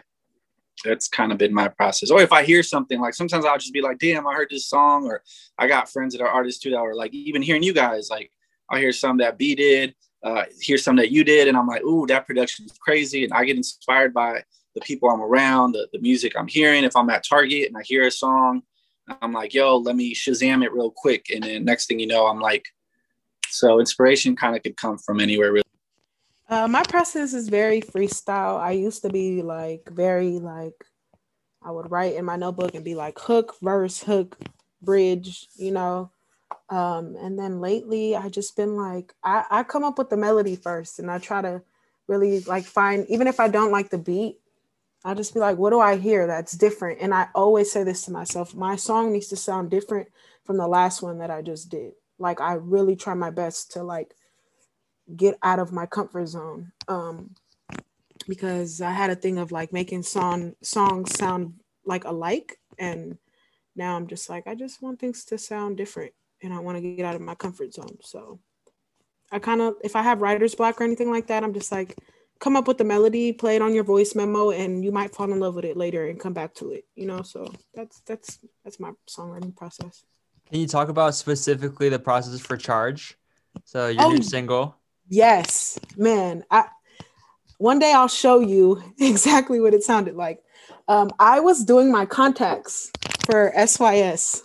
[0.85, 2.11] that's kind of been my process.
[2.11, 4.67] Or if I hear something like sometimes I'll just be like, damn, I heard this
[4.67, 5.23] song, or
[5.59, 8.31] I got friends that are artists too that are like, even hearing you guys, like
[8.71, 11.83] I'll hear some that B did, uh, hear some that you did, and I'm like,
[11.83, 13.25] ooh, that production is crazy.
[13.25, 14.43] And I get inspired by
[14.75, 16.85] the people I'm around, the, the music I'm hearing.
[16.85, 18.63] If I'm at Target and I hear a song,
[19.23, 21.27] I'm like, yo, let me Shazam it real quick.
[21.33, 22.67] And then next thing you know, I'm like,
[23.49, 25.63] so inspiration kind of could come from anywhere really.
[26.49, 28.59] Uh, my process is very freestyle.
[28.59, 30.75] I used to be like very like
[31.63, 34.39] I would write in my notebook and be like hook, verse, hook,
[34.83, 36.13] bridge, you know.
[36.69, 40.57] Um, and then lately I just been like I, I come up with the melody
[40.57, 41.63] first and I try to
[42.09, 44.39] really like find even if I don't like the beat,
[45.05, 47.01] I just be like, what do I hear that's different?
[47.01, 50.09] And I always say this to myself, my song needs to sound different
[50.45, 51.93] from the last one that I just did.
[52.19, 54.15] Like I really try my best to like
[55.15, 57.31] get out of my comfort zone um
[58.27, 63.17] because i had a thing of like making song songs sound like alike and
[63.77, 66.97] now i'm just like i just want things to sound different and i want to
[66.97, 68.41] get out of my comfort zone so.
[69.33, 71.97] I kind of if i have writer's block or anything like that i'm just like
[72.39, 75.33] come up with the melody play it on your voice memo and you might fall
[75.33, 78.39] in love with it later and come back to it you know so that's that's
[78.65, 80.05] that's my songwriting process.
[80.51, 83.17] Can you talk about specifically the process for charge?
[83.65, 84.77] So your oh, new single?
[85.09, 86.45] Yes, man.
[86.51, 86.67] I
[87.59, 90.43] one day I'll show you exactly what it sounded like.
[90.89, 92.93] Um, I was doing my contacts
[93.25, 94.43] for SYS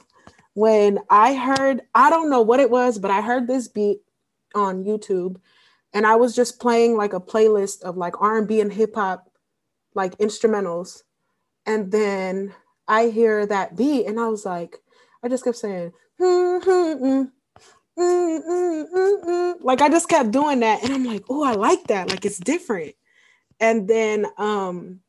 [0.54, 4.00] when I heard, I don't know what it was, but I heard this beat
[4.54, 5.38] on YouTube
[5.94, 9.30] and I was just playing like a playlist of like R&B and hip hop
[9.94, 11.04] like instrumentals.
[11.66, 12.54] And then
[12.88, 14.78] I hear that beat and I was like,
[15.24, 17.24] I just kept saying, hmm, hmm, hmm
[17.98, 21.86] mm, mm, mm, like I just kept doing that, and I'm like, oh, I like
[21.88, 22.10] that.
[22.10, 22.96] Like it's different.
[23.60, 25.02] And then um,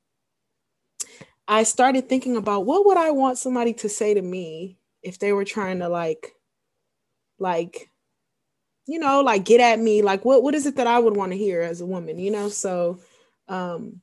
[1.48, 5.32] I started thinking about what would I want somebody to say to me if they
[5.32, 6.34] were trying to like,
[7.38, 7.90] like,
[8.86, 10.02] you know, like get at me.
[10.02, 12.18] Like what what is it that I would want to hear as a woman?
[12.18, 12.98] You know, so.
[13.48, 14.00] Um,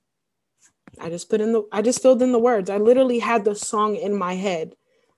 [1.00, 2.70] I just put in the I just filled in the words.
[2.70, 4.76] I literally had the song in my head.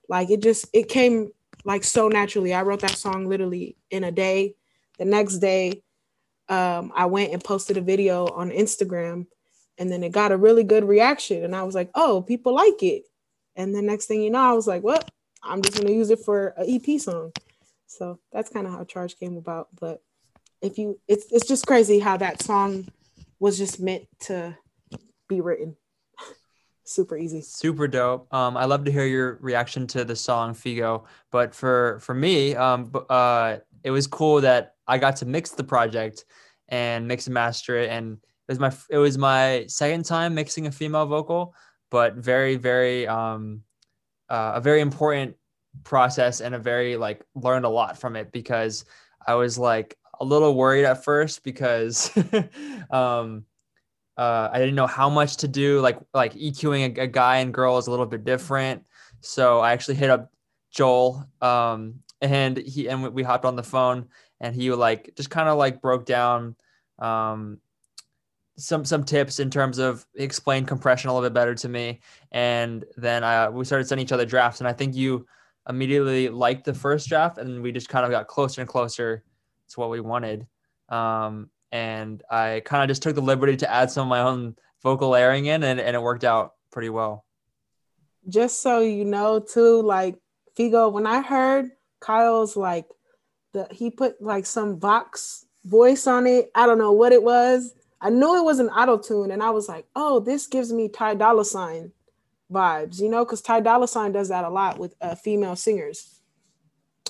[0.08, 1.30] Like it just it came
[1.64, 2.54] like so naturally.
[2.54, 4.54] I wrote that song literally in a day.
[4.98, 5.82] The next day,
[6.48, 9.26] um, I went and posted a video on Instagram,
[9.78, 11.44] and then it got a really good reaction.
[11.44, 13.04] And I was like, oh, people like it.
[13.56, 15.02] And the next thing you know, I was like, well,
[15.42, 17.32] I'm just gonna use it for an EP song.
[17.86, 19.68] So that's kind of how Charge came about.
[19.78, 20.02] But
[20.60, 22.86] if you, it's it's just crazy how that song
[23.42, 24.56] was just meant to
[25.28, 25.76] be written
[26.84, 31.04] super easy super dope um i love to hear your reaction to the song figo
[31.32, 35.64] but for for me um uh it was cool that i got to mix the
[35.64, 36.24] project
[36.68, 40.68] and mix and master it and it was my it was my second time mixing
[40.68, 41.52] a female vocal
[41.90, 43.62] but very very um
[44.32, 45.36] uh, a very important
[45.84, 48.84] process and a very like learned a lot from it because
[49.26, 52.10] i was like a little worried at first because
[52.90, 53.44] um
[54.16, 55.80] uh, I didn't know how much to do.
[55.80, 58.84] Like like EQing a, a, guy and girl is a little bit different.
[59.20, 60.30] So I actually hit up
[60.70, 64.08] Joel, um, and he and we hopped on the phone,
[64.40, 66.56] and he like just kind of like broke down
[66.98, 67.58] um,
[68.56, 72.00] some some tips in terms of explain compression a little bit better to me.
[72.30, 75.26] And then I, we started sending each other drafts, and I think you
[75.68, 79.24] immediately liked the first draft, and we just kind of got closer and closer
[79.70, 80.46] to what we wanted.
[80.88, 84.56] Um, and I kind of just took the liberty to add some of my own
[84.82, 87.24] vocal layering in, and, and it worked out pretty well.
[88.28, 90.16] Just so you know, too, like
[90.58, 92.86] Figo, when I heard Kyle's like
[93.52, 96.50] the he put like some Vox voice on it.
[96.54, 97.74] I don't know what it was.
[98.02, 100.88] I knew it was an auto tune, and I was like, oh, this gives me
[100.88, 101.92] Ty Dolla Sign
[102.50, 106.20] vibes, you know, because Ty Dolla Sign does that a lot with uh, female singers.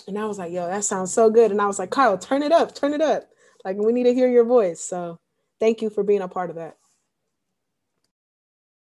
[0.07, 1.51] And I was like, yo, that sounds so good.
[1.51, 3.25] And I was like, Kyle, turn it up, turn it up.
[3.65, 4.81] Like we need to hear your voice.
[4.81, 5.19] So
[5.61, 6.77] thank you for being a part of that.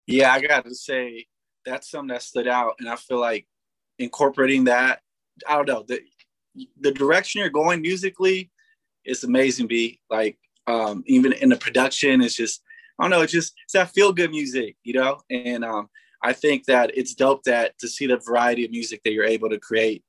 [0.05, 1.27] Yeah, I got to say
[1.65, 3.47] that's something that stood out, and I feel like
[3.97, 4.99] incorporating that.
[5.47, 6.01] I don't know the
[6.79, 8.51] the direction you're going musically
[9.03, 9.67] is amazing.
[9.67, 12.61] Be like um, even in the production, it's just
[12.99, 13.21] I don't know.
[13.21, 15.19] It's just it's that feel good music, you know.
[15.29, 15.89] And um,
[16.21, 19.49] I think that it's dope that to see the variety of music that you're able
[19.49, 20.03] to create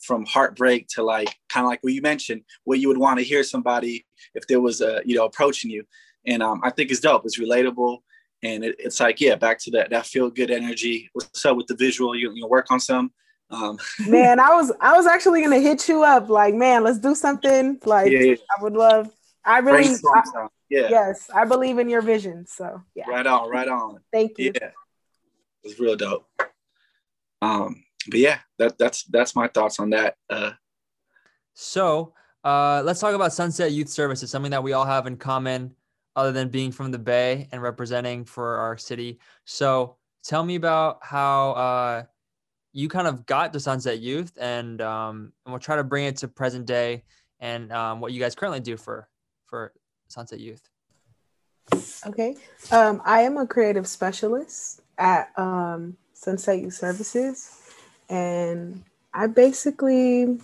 [0.00, 3.24] from heartbreak to like kind of like what you mentioned, what you would want to
[3.24, 5.84] hear somebody if there was a you know approaching you,
[6.26, 7.22] and um, I think it's dope.
[7.24, 7.98] It's relatable,
[8.42, 11.08] and it, it's like yeah, back to that that feel good energy.
[11.14, 12.14] What's up with the visual?
[12.14, 13.10] You you work on some
[13.50, 17.14] Um, man, I was I was actually gonna hit you up, like, man, let's do
[17.14, 17.78] something.
[17.84, 18.34] Like, Yeah, yeah.
[18.58, 19.10] I would love.
[19.44, 22.46] I really, I- yeah, yes, I believe in your vision.
[22.46, 24.00] So yeah, right on, right on.
[24.12, 24.52] thank you.
[24.54, 24.70] Yeah,
[25.62, 26.26] it's real dope.
[27.40, 30.16] Um, but yeah, that that's that's my thoughts on that.
[30.28, 30.52] Uh,
[31.54, 32.12] So
[32.44, 35.74] uh, let's talk about Sunset Youth Services, something that we all have in common,
[36.16, 39.18] other than being from the Bay and representing for our city.
[39.44, 42.02] So tell me about how uh,
[42.72, 46.16] you kind of got to Sunset Youth, and um, and we'll try to bring it
[46.18, 47.04] to present day
[47.40, 49.08] and um, what you guys currently do for
[49.48, 49.72] for
[50.08, 50.68] Sunset Youth.
[52.06, 52.36] Okay.
[52.70, 57.56] Um, I am a creative specialist at um, Sunset Youth Services,
[58.08, 58.82] and
[59.12, 60.38] I basically,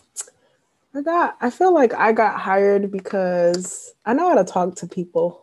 [0.95, 4.87] I got, I feel like I got hired because I know how to talk to
[4.87, 5.41] people.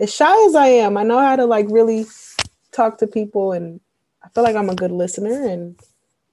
[0.00, 2.06] As shy as I am, I know how to like really
[2.72, 3.80] talk to people, and
[4.24, 5.78] I feel like I'm a good listener, and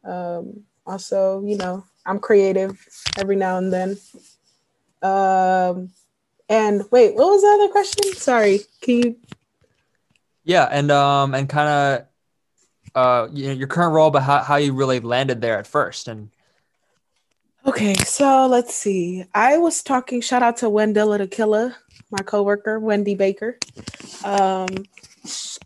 [0.03, 2.79] um, also, you know, I'm creative
[3.17, 3.97] every now and then.
[5.01, 5.91] Um,
[6.49, 8.13] and wait, what was the other question?
[8.15, 9.15] Sorry, can you?
[10.43, 12.07] Yeah, and um, and kind of
[12.95, 16.07] uh, you know, your current role, but how, how you really landed there at first,
[16.07, 16.29] and
[17.65, 19.25] Okay, so let's see.
[19.35, 20.21] I was talking.
[20.21, 21.75] Shout out to Wendella the Killer,
[22.09, 23.59] my coworker, Wendy Baker.
[24.23, 24.67] Um,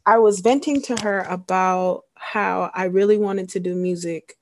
[0.06, 4.38] I was venting to her about how I really wanted to do music,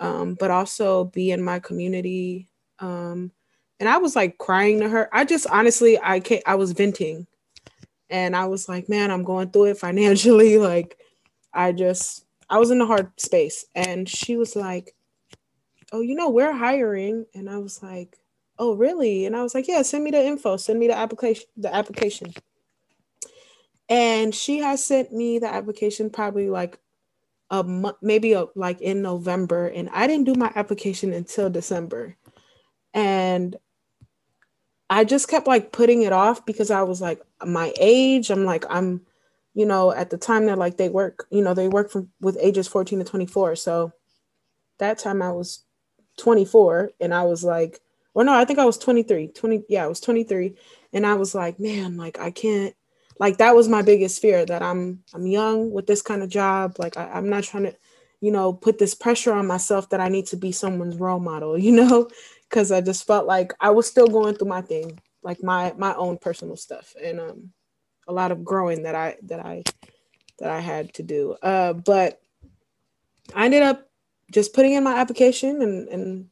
[0.00, 2.48] um, but also be in my community.
[2.78, 3.32] Um,
[3.80, 5.08] and I was like crying to her.
[5.12, 6.42] I just honestly, I can't.
[6.46, 7.26] I was venting,
[8.10, 10.58] and I was like, man, I'm going through it financially.
[10.58, 10.98] Like,
[11.54, 14.94] I just, I was in a hard space, and she was like
[15.92, 17.26] oh, you know, we're hiring.
[17.34, 18.16] And I was like,
[18.58, 19.26] oh, really?
[19.26, 22.32] And I was like, yeah, send me the info, send me the application, the application.
[23.88, 26.78] And she has sent me the application probably like
[27.50, 29.68] a month, maybe a, like in November.
[29.68, 32.16] And I didn't do my application until December.
[32.92, 33.56] And
[34.90, 38.64] I just kept like putting it off because I was like, my age, I'm like,
[38.70, 39.02] I'm,
[39.54, 42.38] you know, at the time that like they work, you know, they work from with
[42.40, 43.56] ages 14 to 24.
[43.56, 43.92] So
[44.78, 45.64] that time I was
[46.16, 47.80] 24 and I was like,
[48.14, 49.64] or no, I think I was 23, 20.
[49.68, 50.54] Yeah, I was 23.
[50.92, 52.74] And I was like, man, like I can't,
[53.20, 56.76] like that was my biggest fear that I'm, I'm young with this kind of job.
[56.78, 57.76] Like I, I'm not trying to,
[58.20, 61.58] you know, put this pressure on myself that I need to be someone's role model,
[61.66, 62.08] you know,
[62.48, 65.94] because I just felt like I was still going through my thing, like my, my
[65.94, 67.52] own personal stuff and um,
[68.06, 69.64] a lot of growing that I, that I,
[70.38, 71.36] that I had to do.
[71.42, 72.20] Uh, but
[73.34, 73.88] I ended up
[74.32, 76.28] just putting in my application and, and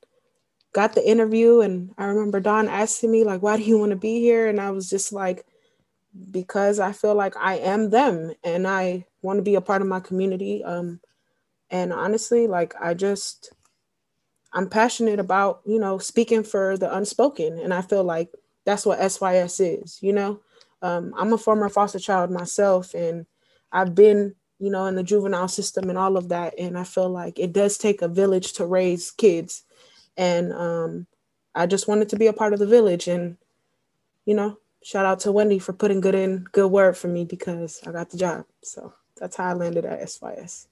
[0.72, 1.60] got the interview.
[1.60, 4.46] And I remember Don asking me, like, why do you want to be here?
[4.46, 5.44] And I was just like,
[6.30, 9.88] because I feel like I am them and I want to be a part of
[9.88, 10.64] my community.
[10.64, 11.00] Um,
[11.70, 13.52] and honestly, like, I just,
[14.56, 17.58] I'm passionate about, you know, speaking for the unspoken.
[17.58, 20.40] And I feel like that's what SYS is, you know?
[20.82, 23.26] Um, I'm a former foster child myself, and
[23.70, 26.58] I've been you know, in the juvenile system and all of that.
[26.58, 29.64] And I feel like it does take a village to raise kids.
[30.16, 31.06] And um,
[31.54, 33.06] I just wanted to be a part of the village.
[33.06, 33.36] And,
[34.24, 37.80] you know, shout out to Wendy for putting good in good word for me because
[37.86, 38.46] I got the job.
[38.62, 40.68] So that's how I landed at SYS.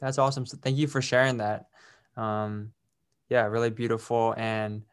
[0.00, 0.46] That's awesome.
[0.46, 1.66] So thank you for sharing that.
[2.18, 2.72] Um,
[3.30, 4.34] yeah, really beautiful.
[4.36, 4.84] And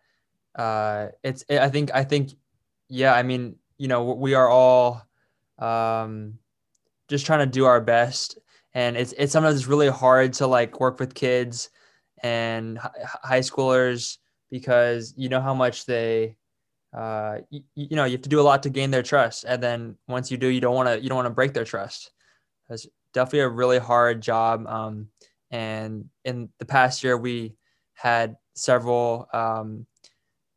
[0.55, 2.31] uh, it's, I think, I think,
[2.89, 5.05] yeah, I mean, you know, we are all,
[5.59, 6.39] um,
[7.09, 8.39] just trying to do our best.
[8.73, 11.69] And it's it's sometimes it's really hard to like work with kids
[12.23, 12.77] and
[13.23, 14.17] high schoolers
[14.51, 16.37] because you know how much they
[16.93, 19.45] uh you, you know you have to do a lot to gain their trust.
[19.47, 21.65] And then once you do you don't want to you don't want to break their
[21.65, 22.11] trust.
[22.69, 24.65] It's definitely a really hard job.
[24.67, 25.09] Um
[25.55, 27.55] and in the past year we
[27.93, 29.85] had several um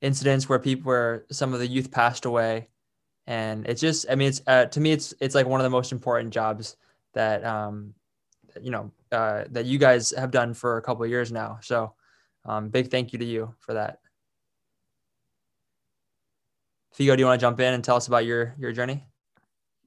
[0.00, 2.68] incidents where people where some of the youth passed away.
[3.26, 5.76] And it's just i mean it's uh, to me it's it's like one of the
[5.78, 6.76] most important jobs
[7.12, 7.94] that um
[8.60, 11.58] you know uh, that you guys have done for a couple of years now.
[11.62, 11.94] So
[12.44, 14.00] um, big thank you to you for that.
[16.96, 19.06] Figo do you want to jump in and tell us about your your journey?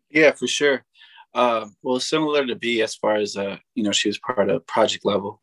[0.10, 0.86] Yeah for sure
[1.34, 4.66] uh, well similar to b as far as uh you know she was part of
[4.68, 5.42] project level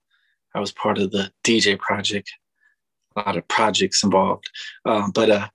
[0.54, 2.30] i was part of the dj project
[3.16, 4.50] a lot of projects involved
[4.84, 5.48] um, but uh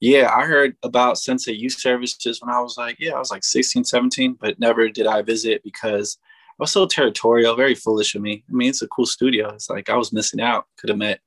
[0.00, 3.44] yeah, I heard about Sunset Youth Services when I was like, yeah, I was like
[3.44, 6.18] 16, 17, but never did I visit because
[6.58, 8.44] I was so territorial, very foolish of me.
[8.48, 9.48] I mean, it's a cool studio.
[9.50, 10.66] It's like I was missing out.
[10.78, 11.20] Could have met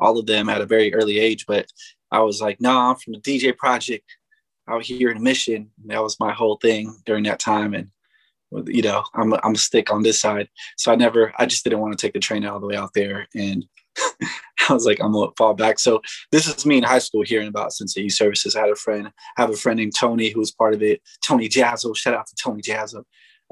[0.00, 1.66] all of them at a very early age, but
[2.10, 4.04] I was like, no, nah, I'm from the DJ project
[4.68, 5.70] out here in Mission.
[5.86, 7.74] That was my whole thing during that time.
[7.74, 7.90] And
[8.66, 10.48] you know, I'm I'm a stick on this side.
[10.76, 12.94] So I never, I just didn't want to take the train all the way out
[12.94, 13.64] there, and
[14.68, 15.78] I was like, I'm gonna fall back.
[15.78, 16.00] So
[16.32, 18.56] this is me in high school hearing about Sunset Youth Services.
[18.56, 21.02] I had a friend, I have a friend named Tony who was part of it.
[21.24, 23.04] Tony Jazzo, shout out to Tony Jazzo.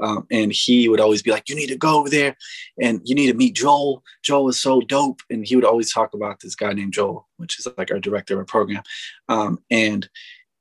[0.02, 2.36] Um, and he would always be like, "You need to go over there,
[2.80, 4.02] and you need to meet Joel.
[4.22, 7.58] Joel is so dope." And he would always talk about this guy named Joel, which
[7.58, 8.82] is like our director of program.
[9.28, 10.08] Um, and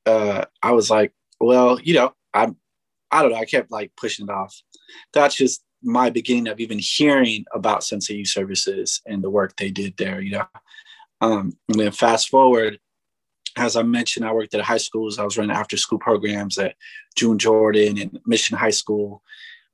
[0.05, 2.57] uh, I was like, "Well, you know, I'm,
[3.11, 4.55] I don't know." I kept like pushing it off.
[5.13, 9.71] That's just my beginning of even hearing about Sunset Youth Services and the work they
[9.71, 10.21] did there.
[10.21, 10.45] You know,
[11.21, 12.79] um, and then fast forward,
[13.57, 15.17] as I mentioned, I worked at high schools.
[15.17, 16.75] I was running after school programs at
[17.15, 19.21] June Jordan and Mission High School.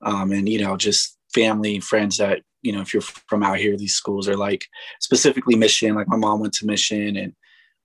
[0.02, 3.76] Um, and, you know, just family, friends that, you know, if you're from out here,
[3.76, 4.68] these schools are like
[5.00, 7.16] specifically Mission, like my mom went to Mission.
[7.18, 7.34] And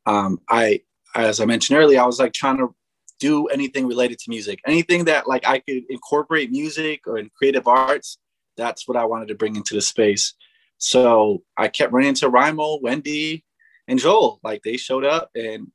[0.05, 0.83] um, I,
[1.17, 2.75] as I mentioned earlier, I was like trying to
[3.19, 7.67] do anything related to music, anything that like I could incorporate music or in creative
[7.67, 8.19] arts.
[8.57, 10.35] That's what I wanted to bring into the space.
[10.79, 13.45] So I kept running into Rimo, Wendy,
[13.89, 14.41] and Joel.
[14.43, 15.69] Like they showed up and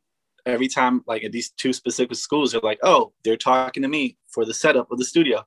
[0.46, 4.18] every time like at these two specific schools they're like oh they're talking to me
[4.28, 5.44] for the setup of the studio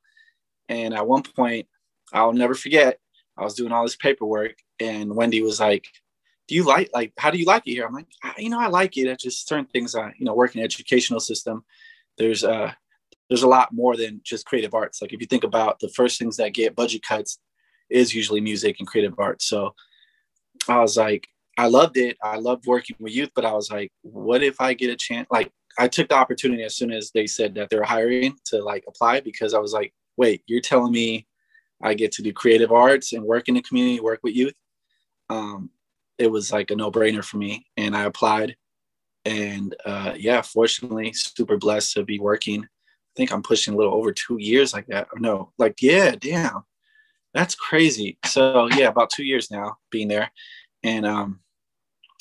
[0.69, 1.67] and at one point
[2.13, 2.99] i'll never forget
[3.37, 5.87] i was doing all this paperwork and wendy was like
[6.49, 8.07] do you like like how do you like it here i'm like
[8.39, 11.21] you know i like it it's just certain things i you know work in educational
[11.21, 11.65] system
[12.19, 12.73] there's uh
[13.29, 16.19] there's a lot more than just creative arts like if you think about the first
[16.19, 17.39] things that get budget cuts
[17.91, 19.75] is usually music and creative arts so
[20.69, 21.27] i was like
[21.57, 22.17] I loved it.
[22.23, 25.29] I loved working with youth, but I was like, what if I get a chance?
[25.31, 28.85] Like, I took the opportunity as soon as they said that they're hiring to like
[28.89, 31.27] apply because I was like, wait, you're telling me
[31.83, 34.55] I get to do creative arts and work in the community, work with youth.
[35.31, 35.71] Um,
[36.19, 37.67] it was like a no brainer for me.
[37.77, 38.57] And I applied.
[39.25, 42.63] And uh, yeah, fortunately, super blessed to be working.
[42.63, 45.09] I think I'm pushing a little over two years like that.
[45.17, 46.65] No, like, yeah, damn.
[47.33, 48.19] That's crazy.
[48.27, 50.31] So yeah, about two years now being there.
[50.83, 51.41] And um,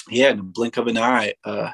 [0.09, 1.71] yeah, in the blink of an eye, uh,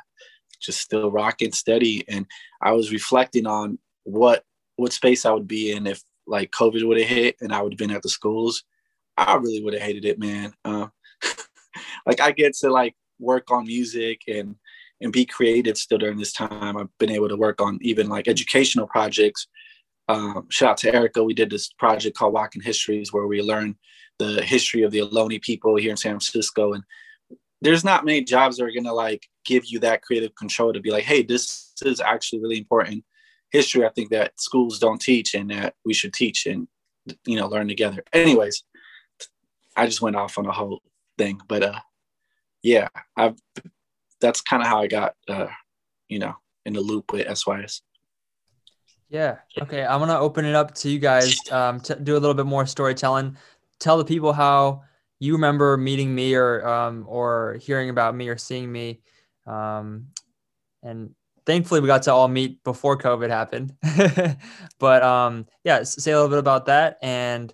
[0.59, 2.03] just still rocking steady.
[2.07, 2.25] And
[2.61, 4.43] I was reflecting on what
[4.75, 7.73] what space I would be in if like COVID would have hit and I would
[7.73, 8.63] have been at the schools.
[9.17, 10.53] I really would have hated it, man.
[10.63, 10.87] Uh,
[12.05, 14.55] like I get to like work on music and
[15.01, 16.75] and be creative still during this time.
[16.75, 19.47] I've been able to work on even like educational projects.
[20.09, 21.23] Um, shout out to Erica.
[21.23, 23.77] We did this project called Walking Histories where we learn
[24.17, 26.83] the history of the Ohlone people here in San Francisco and
[27.61, 30.91] there's not many jobs that are to like give you that creative control to be
[30.91, 33.03] like hey this is actually really important
[33.51, 36.67] history i think that schools don't teach and that we should teach and
[37.25, 38.63] you know learn together anyways
[39.75, 40.81] i just went off on a whole
[41.17, 41.79] thing but uh
[42.63, 43.35] yeah i've
[44.21, 45.47] that's kind of how i got uh
[46.07, 46.33] you know
[46.65, 47.81] in the loop with sys
[49.09, 52.33] yeah okay i'm gonna open it up to you guys um to do a little
[52.33, 53.35] bit more storytelling.
[53.79, 54.83] Tell the people how
[55.19, 59.01] you remember meeting me or um, or hearing about me or seeing me
[59.45, 60.07] um,
[60.83, 63.73] and thankfully we got to all meet before covid happened.
[64.79, 67.53] But um, yeah say a little bit about that and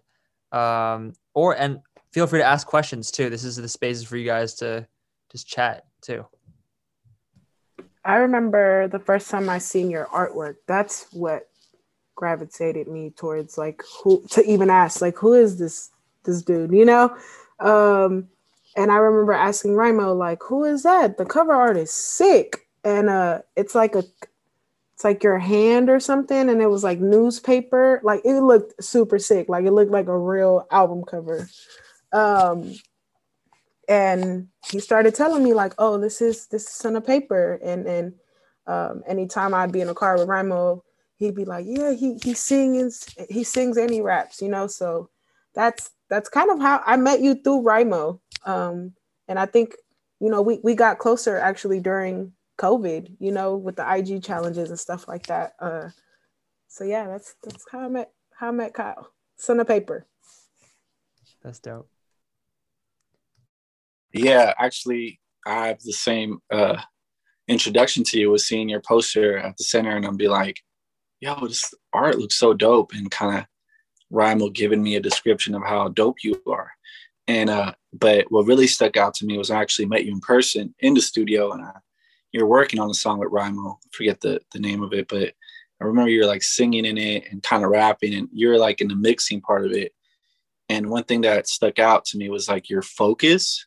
[0.52, 1.80] um, or and
[2.12, 3.30] feel free to ask questions too.
[3.30, 4.88] This is the spaces for you guys to
[5.36, 6.26] just chat too
[8.04, 11.50] i remember the first time i seen your artwork that's what
[12.16, 15.90] gravitated me towards like who to even ask like who is this
[16.24, 17.16] this dude you know
[17.60, 18.28] um,
[18.76, 21.18] and I remember asking Rimo, like, who is that?
[21.18, 22.68] The cover art is sick.
[22.84, 24.04] And uh it's like a
[24.94, 28.00] it's like your hand or something, and it was like newspaper.
[28.04, 29.50] Like it looked super sick.
[29.50, 31.50] Like it looked like a real album cover.
[32.14, 32.76] Um
[33.88, 37.60] and he started telling me, like, oh, this is this is on a paper.
[37.64, 38.14] And and
[38.68, 40.82] um anytime I'd be in a car with Rimo,
[41.18, 44.68] he'd be like, Yeah, he he sings, he sings and he raps, you know.
[44.68, 45.10] So
[45.54, 48.20] that's that's kind of how I met you through Rimo.
[48.46, 48.94] Um,
[49.28, 49.76] and I think,
[50.20, 54.70] you know, we, we got closer actually during COVID, you know, with the IG challenges
[54.70, 55.54] and stuff like that.
[55.60, 55.90] Uh,
[56.68, 59.12] so yeah, that's that's how I met how I met Kyle.
[59.38, 60.06] Son of paper.
[61.44, 61.90] That's dope.
[64.16, 66.82] Yeah, actually, I have the same uh,
[67.50, 70.62] introduction to you was seeing your poster at the center, and I'm be like,
[71.20, 73.46] "Yo, this art looks so dope," and kind of
[74.12, 76.72] Rimo giving me a description of how dope you are.
[77.28, 80.22] And uh, but what really stuck out to me was I actually met you in
[80.22, 81.72] person in the studio, and I,
[82.32, 83.74] you're working on a song with Rimo.
[83.76, 85.34] I forget the the name of it, but
[85.82, 88.88] I remember you're like singing in it and kind of rapping, and you're like in
[88.88, 89.92] the mixing part of it.
[90.70, 93.66] And one thing that stuck out to me was like your focus.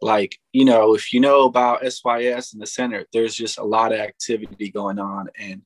[0.00, 3.92] Like, you know, if you know about SYS in the center, there's just a lot
[3.92, 5.28] of activity going on.
[5.38, 5.62] And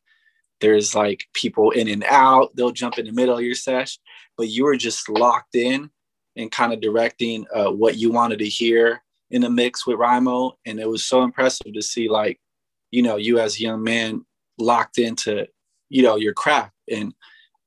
[0.60, 3.98] there's like people in and out they'll jump in the middle of your sesh
[4.36, 5.90] but you were just locked in
[6.36, 10.52] and kind of directing uh, what you wanted to hear in the mix with Rymo.
[10.66, 12.40] And it was so impressive to see like,
[12.90, 14.24] you know, you as a young man
[14.58, 15.46] locked into,
[15.88, 17.14] you know, your craft and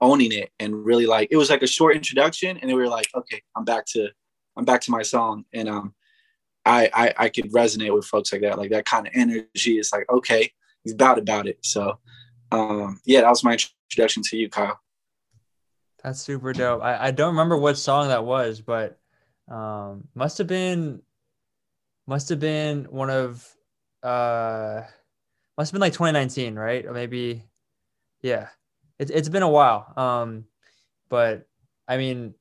[0.02, 3.08] owning it and really like it was like a short introduction and we were like,
[3.16, 4.10] okay, I'm back to
[4.58, 5.46] I'm back to my song.
[5.54, 5.94] And um
[6.66, 8.58] I I, I could resonate with folks like that.
[8.58, 10.52] Like that kind of energy is like, okay,
[10.84, 11.60] he's about about it.
[11.62, 12.00] So
[12.52, 13.58] um yeah, that was my
[13.90, 14.80] introduction to you, Kyle.
[16.04, 16.84] That's super dope.
[16.84, 19.00] I, I don't remember what song that was, but
[19.48, 21.02] um, must have been
[22.08, 23.48] must have been one of
[24.04, 24.82] uh
[25.58, 26.86] must have been like 2019, right?
[26.86, 27.44] Or maybe
[28.22, 28.50] yeah.
[29.00, 29.92] It's it's been a while.
[29.98, 30.46] Um,
[31.10, 31.48] but
[31.88, 32.34] I mean,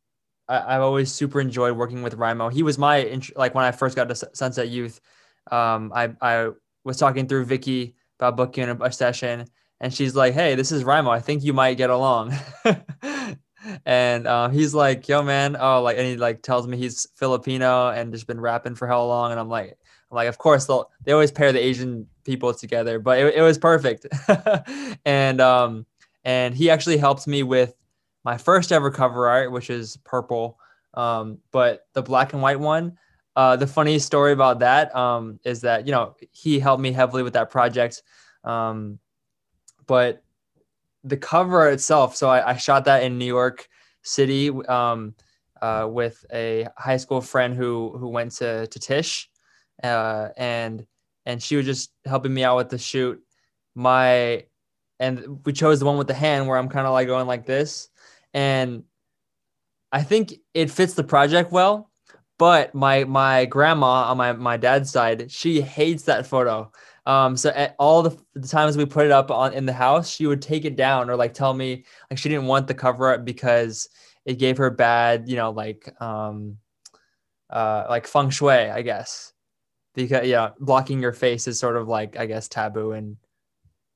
[0.48, 2.52] I, have always super enjoyed working with Rymo.
[2.52, 5.00] He was my like when I first got to Sunset Youth.
[5.50, 6.50] Um, I I
[6.84, 9.46] was talking through Vicky about booking a, a session,
[9.80, 11.10] and she's like, "Hey, this is Rymo.
[11.10, 12.34] I think you might get along."
[13.86, 17.88] and uh, he's like, "Yo, man," oh, like, and he like tells me he's Filipino
[17.88, 19.78] and just been rapping for how long, and I'm like,
[20.10, 23.42] I'm like, of course they'll they always pair the Asian people together, but it, it
[23.42, 24.06] was perfect,
[25.04, 25.86] and um,
[26.24, 27.74] and he actually helped me with
[28.24, 30.58] my first ever cover art, which is purple,
[30.94, 32.98] um, but the black and white one.
[33.36, 37.22] Uh, the funny story about that um, is that you know he helped me heavily
[37.22, 38.02] with that project,
[38.44, 38.98] um,
[39.86, 40.22] but
[41.02, 42.16] the cover itself.
[42.16, 43.68] So I, I shot that in New York
[44.02, 45.14] City um,
[45.60, 49.28] uh, with a high school friend who who went to to Tisch,
[49.82, 50.86] uh, and
[51.26, 53.20] and she was just helping me out with the shoot.
[53.74, 54.44] My
[55.00, 57.46] and we chose the one with the hand where I'm kind of like going like
[57.46, 57.88] this,
[58.34, 58.82] and
[59.92, 61.90] I think it fits the project well.
[62.36, 66.70] But my my grandma on my my dad's side, she hates that photo.
[67.06, 70.10] Um, so at all the, the, times we put it up on in the house,
[70.10, 73.12] she would take it down or like tell me like she didn't want the cover
[73.12, 73.88] up because
[74.24, 76.56] it gave her bad, you know, like um,
[77.50, 79.32] uh, like feng shui, I guess.
[79.94, 83.16] Because yeah, blocking your face is sort of like I guess taboo in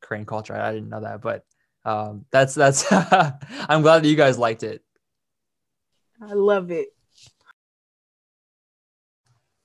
[0.01, 0.55] Korean culture.
[0.55, 1.45] I didn't know that, but
[1.85, 2.85] um, that's that's.
[2.93, 4.83] I'm glad that you guys liked it.
[6.21, 6.89] I love it.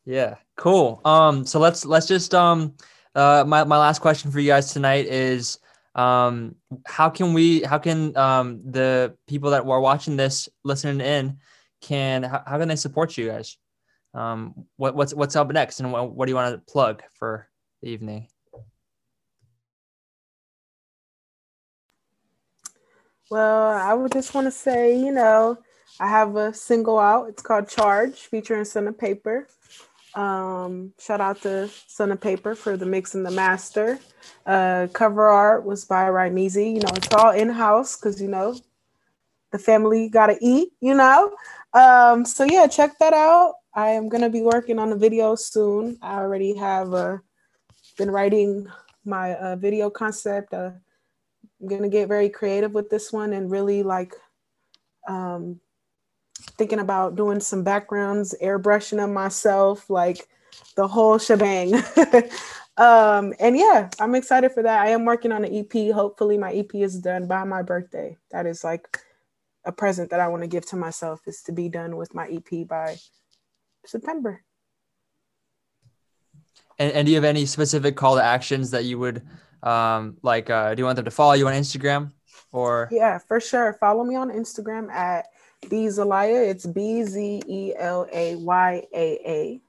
[0.06, 1.02] Yeah, cool.
[1.06, 2.76] Um, so let's let's just um
[3.16, 5.60] uh, my, my last question for you guys tonight is
[5.96, 6.56] um,
[6.86, 11.38] how can we how can um, the people that are watching this listening in
[11.82, 13.58] can how, how can they support you guys
[14.14, 17.48] um, what, what's what's up next and what, what do you want to plug for
[17.82, 18.28] the evening
[23.30, 25.58] well i would just want to say you know
[26.00, 29.48] i have a single out it's called charge featuring son of paper
[30.16, 34.00] um, shout out to Son of Paper for the mix and the master.
[34.46, 36.76] Uh, cover art was by Raimizi.
[36.76, 38.56] You know, it's all in house because you know
[39.52, 40.70] the family got to eat.
[40.82, 41.36] You know,
[41.74, 43.56] um, so yeah, check that out.
[43.74, 45.98] I am gonna be working on a video soon.
[46.02, 47.18] I already have uh,
[47.98, 48.68] been writing
[49.06, 50.54] my uh, video concept.
[50.54, 50.72] Uh,
[51.64, 54.14] I'm gonna get very creative with this one and really like
[55.08, 55.62] um,
[56.58, 60.28] thinking about doing some backgrounds, airbrushing them myself, like
[60.76, 61.76] the whole shebang.
[62.78, 64.82] um, and yeah, I'm excited for that.
[64.82, 65.94] I am working on an EP.
[65.94, 68.18] Hopefully, my EP is done by my birthday.
[68.32, 69.00] That is like
[69.64, 72.28] a present that I want to give to myself is to be done with my
[72.28, 72.98] EP by
[73.86, 74.44] September.
[76.78, 79.22] And, and do you have any specific call to actions that you would
[79.64, 80.50] um, like?
[80.50, 82.12] Uh, do you want them to follow you on Instagram
[82.52, 82.90] or?
[82.92, 83.74] Yeah, for sure.
[83.80, 85.28] Follow me on Instagram at
[85.70, 86.44] Zelaya.
[86.44, 89.62] It's B Z E L A Y A A.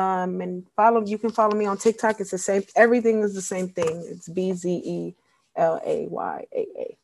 [0.00, 2.20] Um, and follow you can follow me on TikTok.
[2.20, 2.62] It's the same.
[2.76, 4.04] Everything is the same thing.
[4.06, 5.14] It's B Z E
[5.56, 6.96] L A Y A A.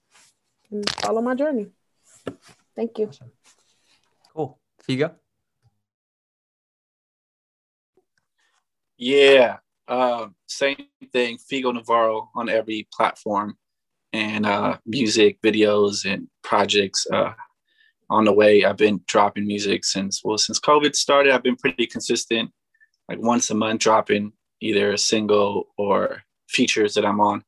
[0.70, 1.68] And follow my journey.
[2.76, 3.08] Thank you.
[3.08, 3.32] Awesome.
[4.34, 4.58] Cool.
[4.86, 5.12] Figo.
[8.96, 9.58] Yeah.
[9.88, 10.76] Uh, same
[11.12, 11.38] thing.
[11.38, 13.56] Figo Navarro on every platform
[14.12, 17.06] and uh, music, videos, and projects.
[17.12, 17.32] Uh,
[18.12, 18.64] on the way.
[18.64, 21.32] I've been dropping music since well since COVID started.
[21.32, 22.50] I've been pretty consistent,
[23.08, 27.42] like once a month dropping either a single or features that I'm on.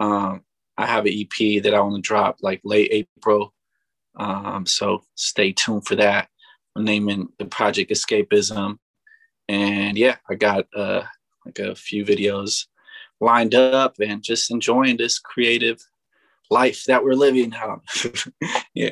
[0.00, 0.42] Um,
[0.78, 3.52] I have an EP that I want to drop like late April,
[4.16, 6.28] um, so stay tuned for that.
[6.74, 8.78] I'm naming the project Escapism,
[9.48, 11.02] and yeah, I got uh,
[11.48, 12.66] like a few videos
[13.20, 15.80] lined up and just enjoying this creative
[16.50, 17.82] life that we're living now.
[18.74, 18.90] yeah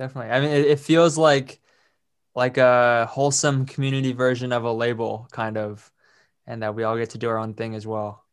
[0.00, 0.30] definitely.
[0.32, 1.60] I mean, it, it feels like
[2.34, 5.90] like a wholesome community version of a label, kind of,
[6.46, 8.24] and that we all get to do our own thing as well.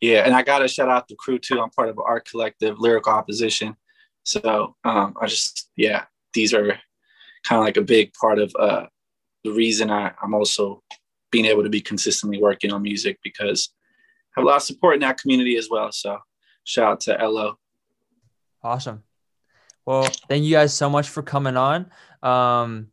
[0.00, 1.60] yeah, and I got to shout out the crew too.
[1.60, 3.76] I'm part of art collective, lyrical opposition.
[4.24, 6.04] So um, I just yeah,
[6.34, 6.78] these are
[7.44, 8.86] kind of like a big part of uh,
[9.44, 10.82] the reason I, I'm also
[11.30, 13.70] being able to be consistently working on music because
[14.36, 15.92] I have a lot of support in that community as well.
[15.92, 16.18] So
[16.64, 17.58] shout out to LO.
[18.62, 19.02] Awesome.
[19.86, 21.90] Well, thank you guys so much for coming on.
[22.22, 22.88] Um,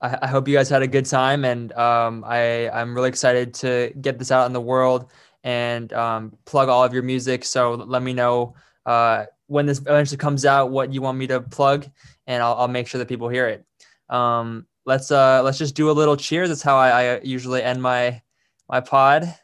[0.00, 3.54] I, I, hope you guys had a good time, and um, I I'm really excited
[3.54, 5.10] to get this out in the world
[5.44, 7.44] and um, plug all of your music.
[7.44, 8.54] So let me know
[8.86, 11.86] uh, when this eventually comes out what you want me to plug,
[12.26, 13.66] and I'll, I'll make sure that people hear it.
[14.08, 16.48] Um, let's uh, let's just do a little cheers.
[16.48, 18.22] That's how I, I usually end my
[18.68, 19.34] my pod.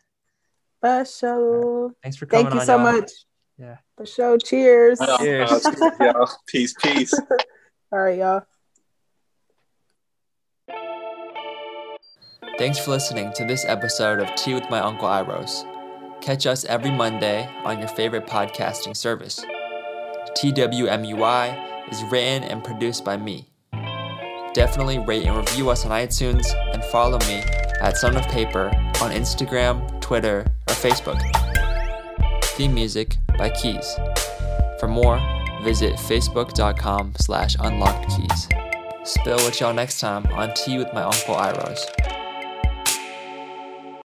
[0.80, 1.92] For sure.
[2.02, 2.44] Thanks for coming.
[2.46, 2.92] Thank you on, so y'all.
[2.92, 3.10] much.
[3.58, 3.76] Yeah.
[3.96, 4.38] For sure.
[4.38, 5.00] Cheers.
[5.18, 5.66] Cheers.
[6.46, 7.14] peace, peace.
[7.92, 8.42] All right, y'all.
[12.58, 15.64] Thanks for listening to this episode of Tea with My Uncle Irohs.
[16.20, 19.44] Catch us every Monday on your favorite podcasting service.
[20.36, 23.48] TWMUI is written and produced by me.
[24.58, 27.44] Definitely rate and review us on iTunes and follow me
[27.80, 31.22] at Son of Paper on Instagram, Twitter, or Facebook.
[32.56, 33.94] Theme music by Keys.
[34.80, 35.20] For more,
[35.62, 39.06] visit facebook.com slash unlockedkeys.
[39.06, 42.07] Spill with y'all next time on Tea with My Uncle Irohs.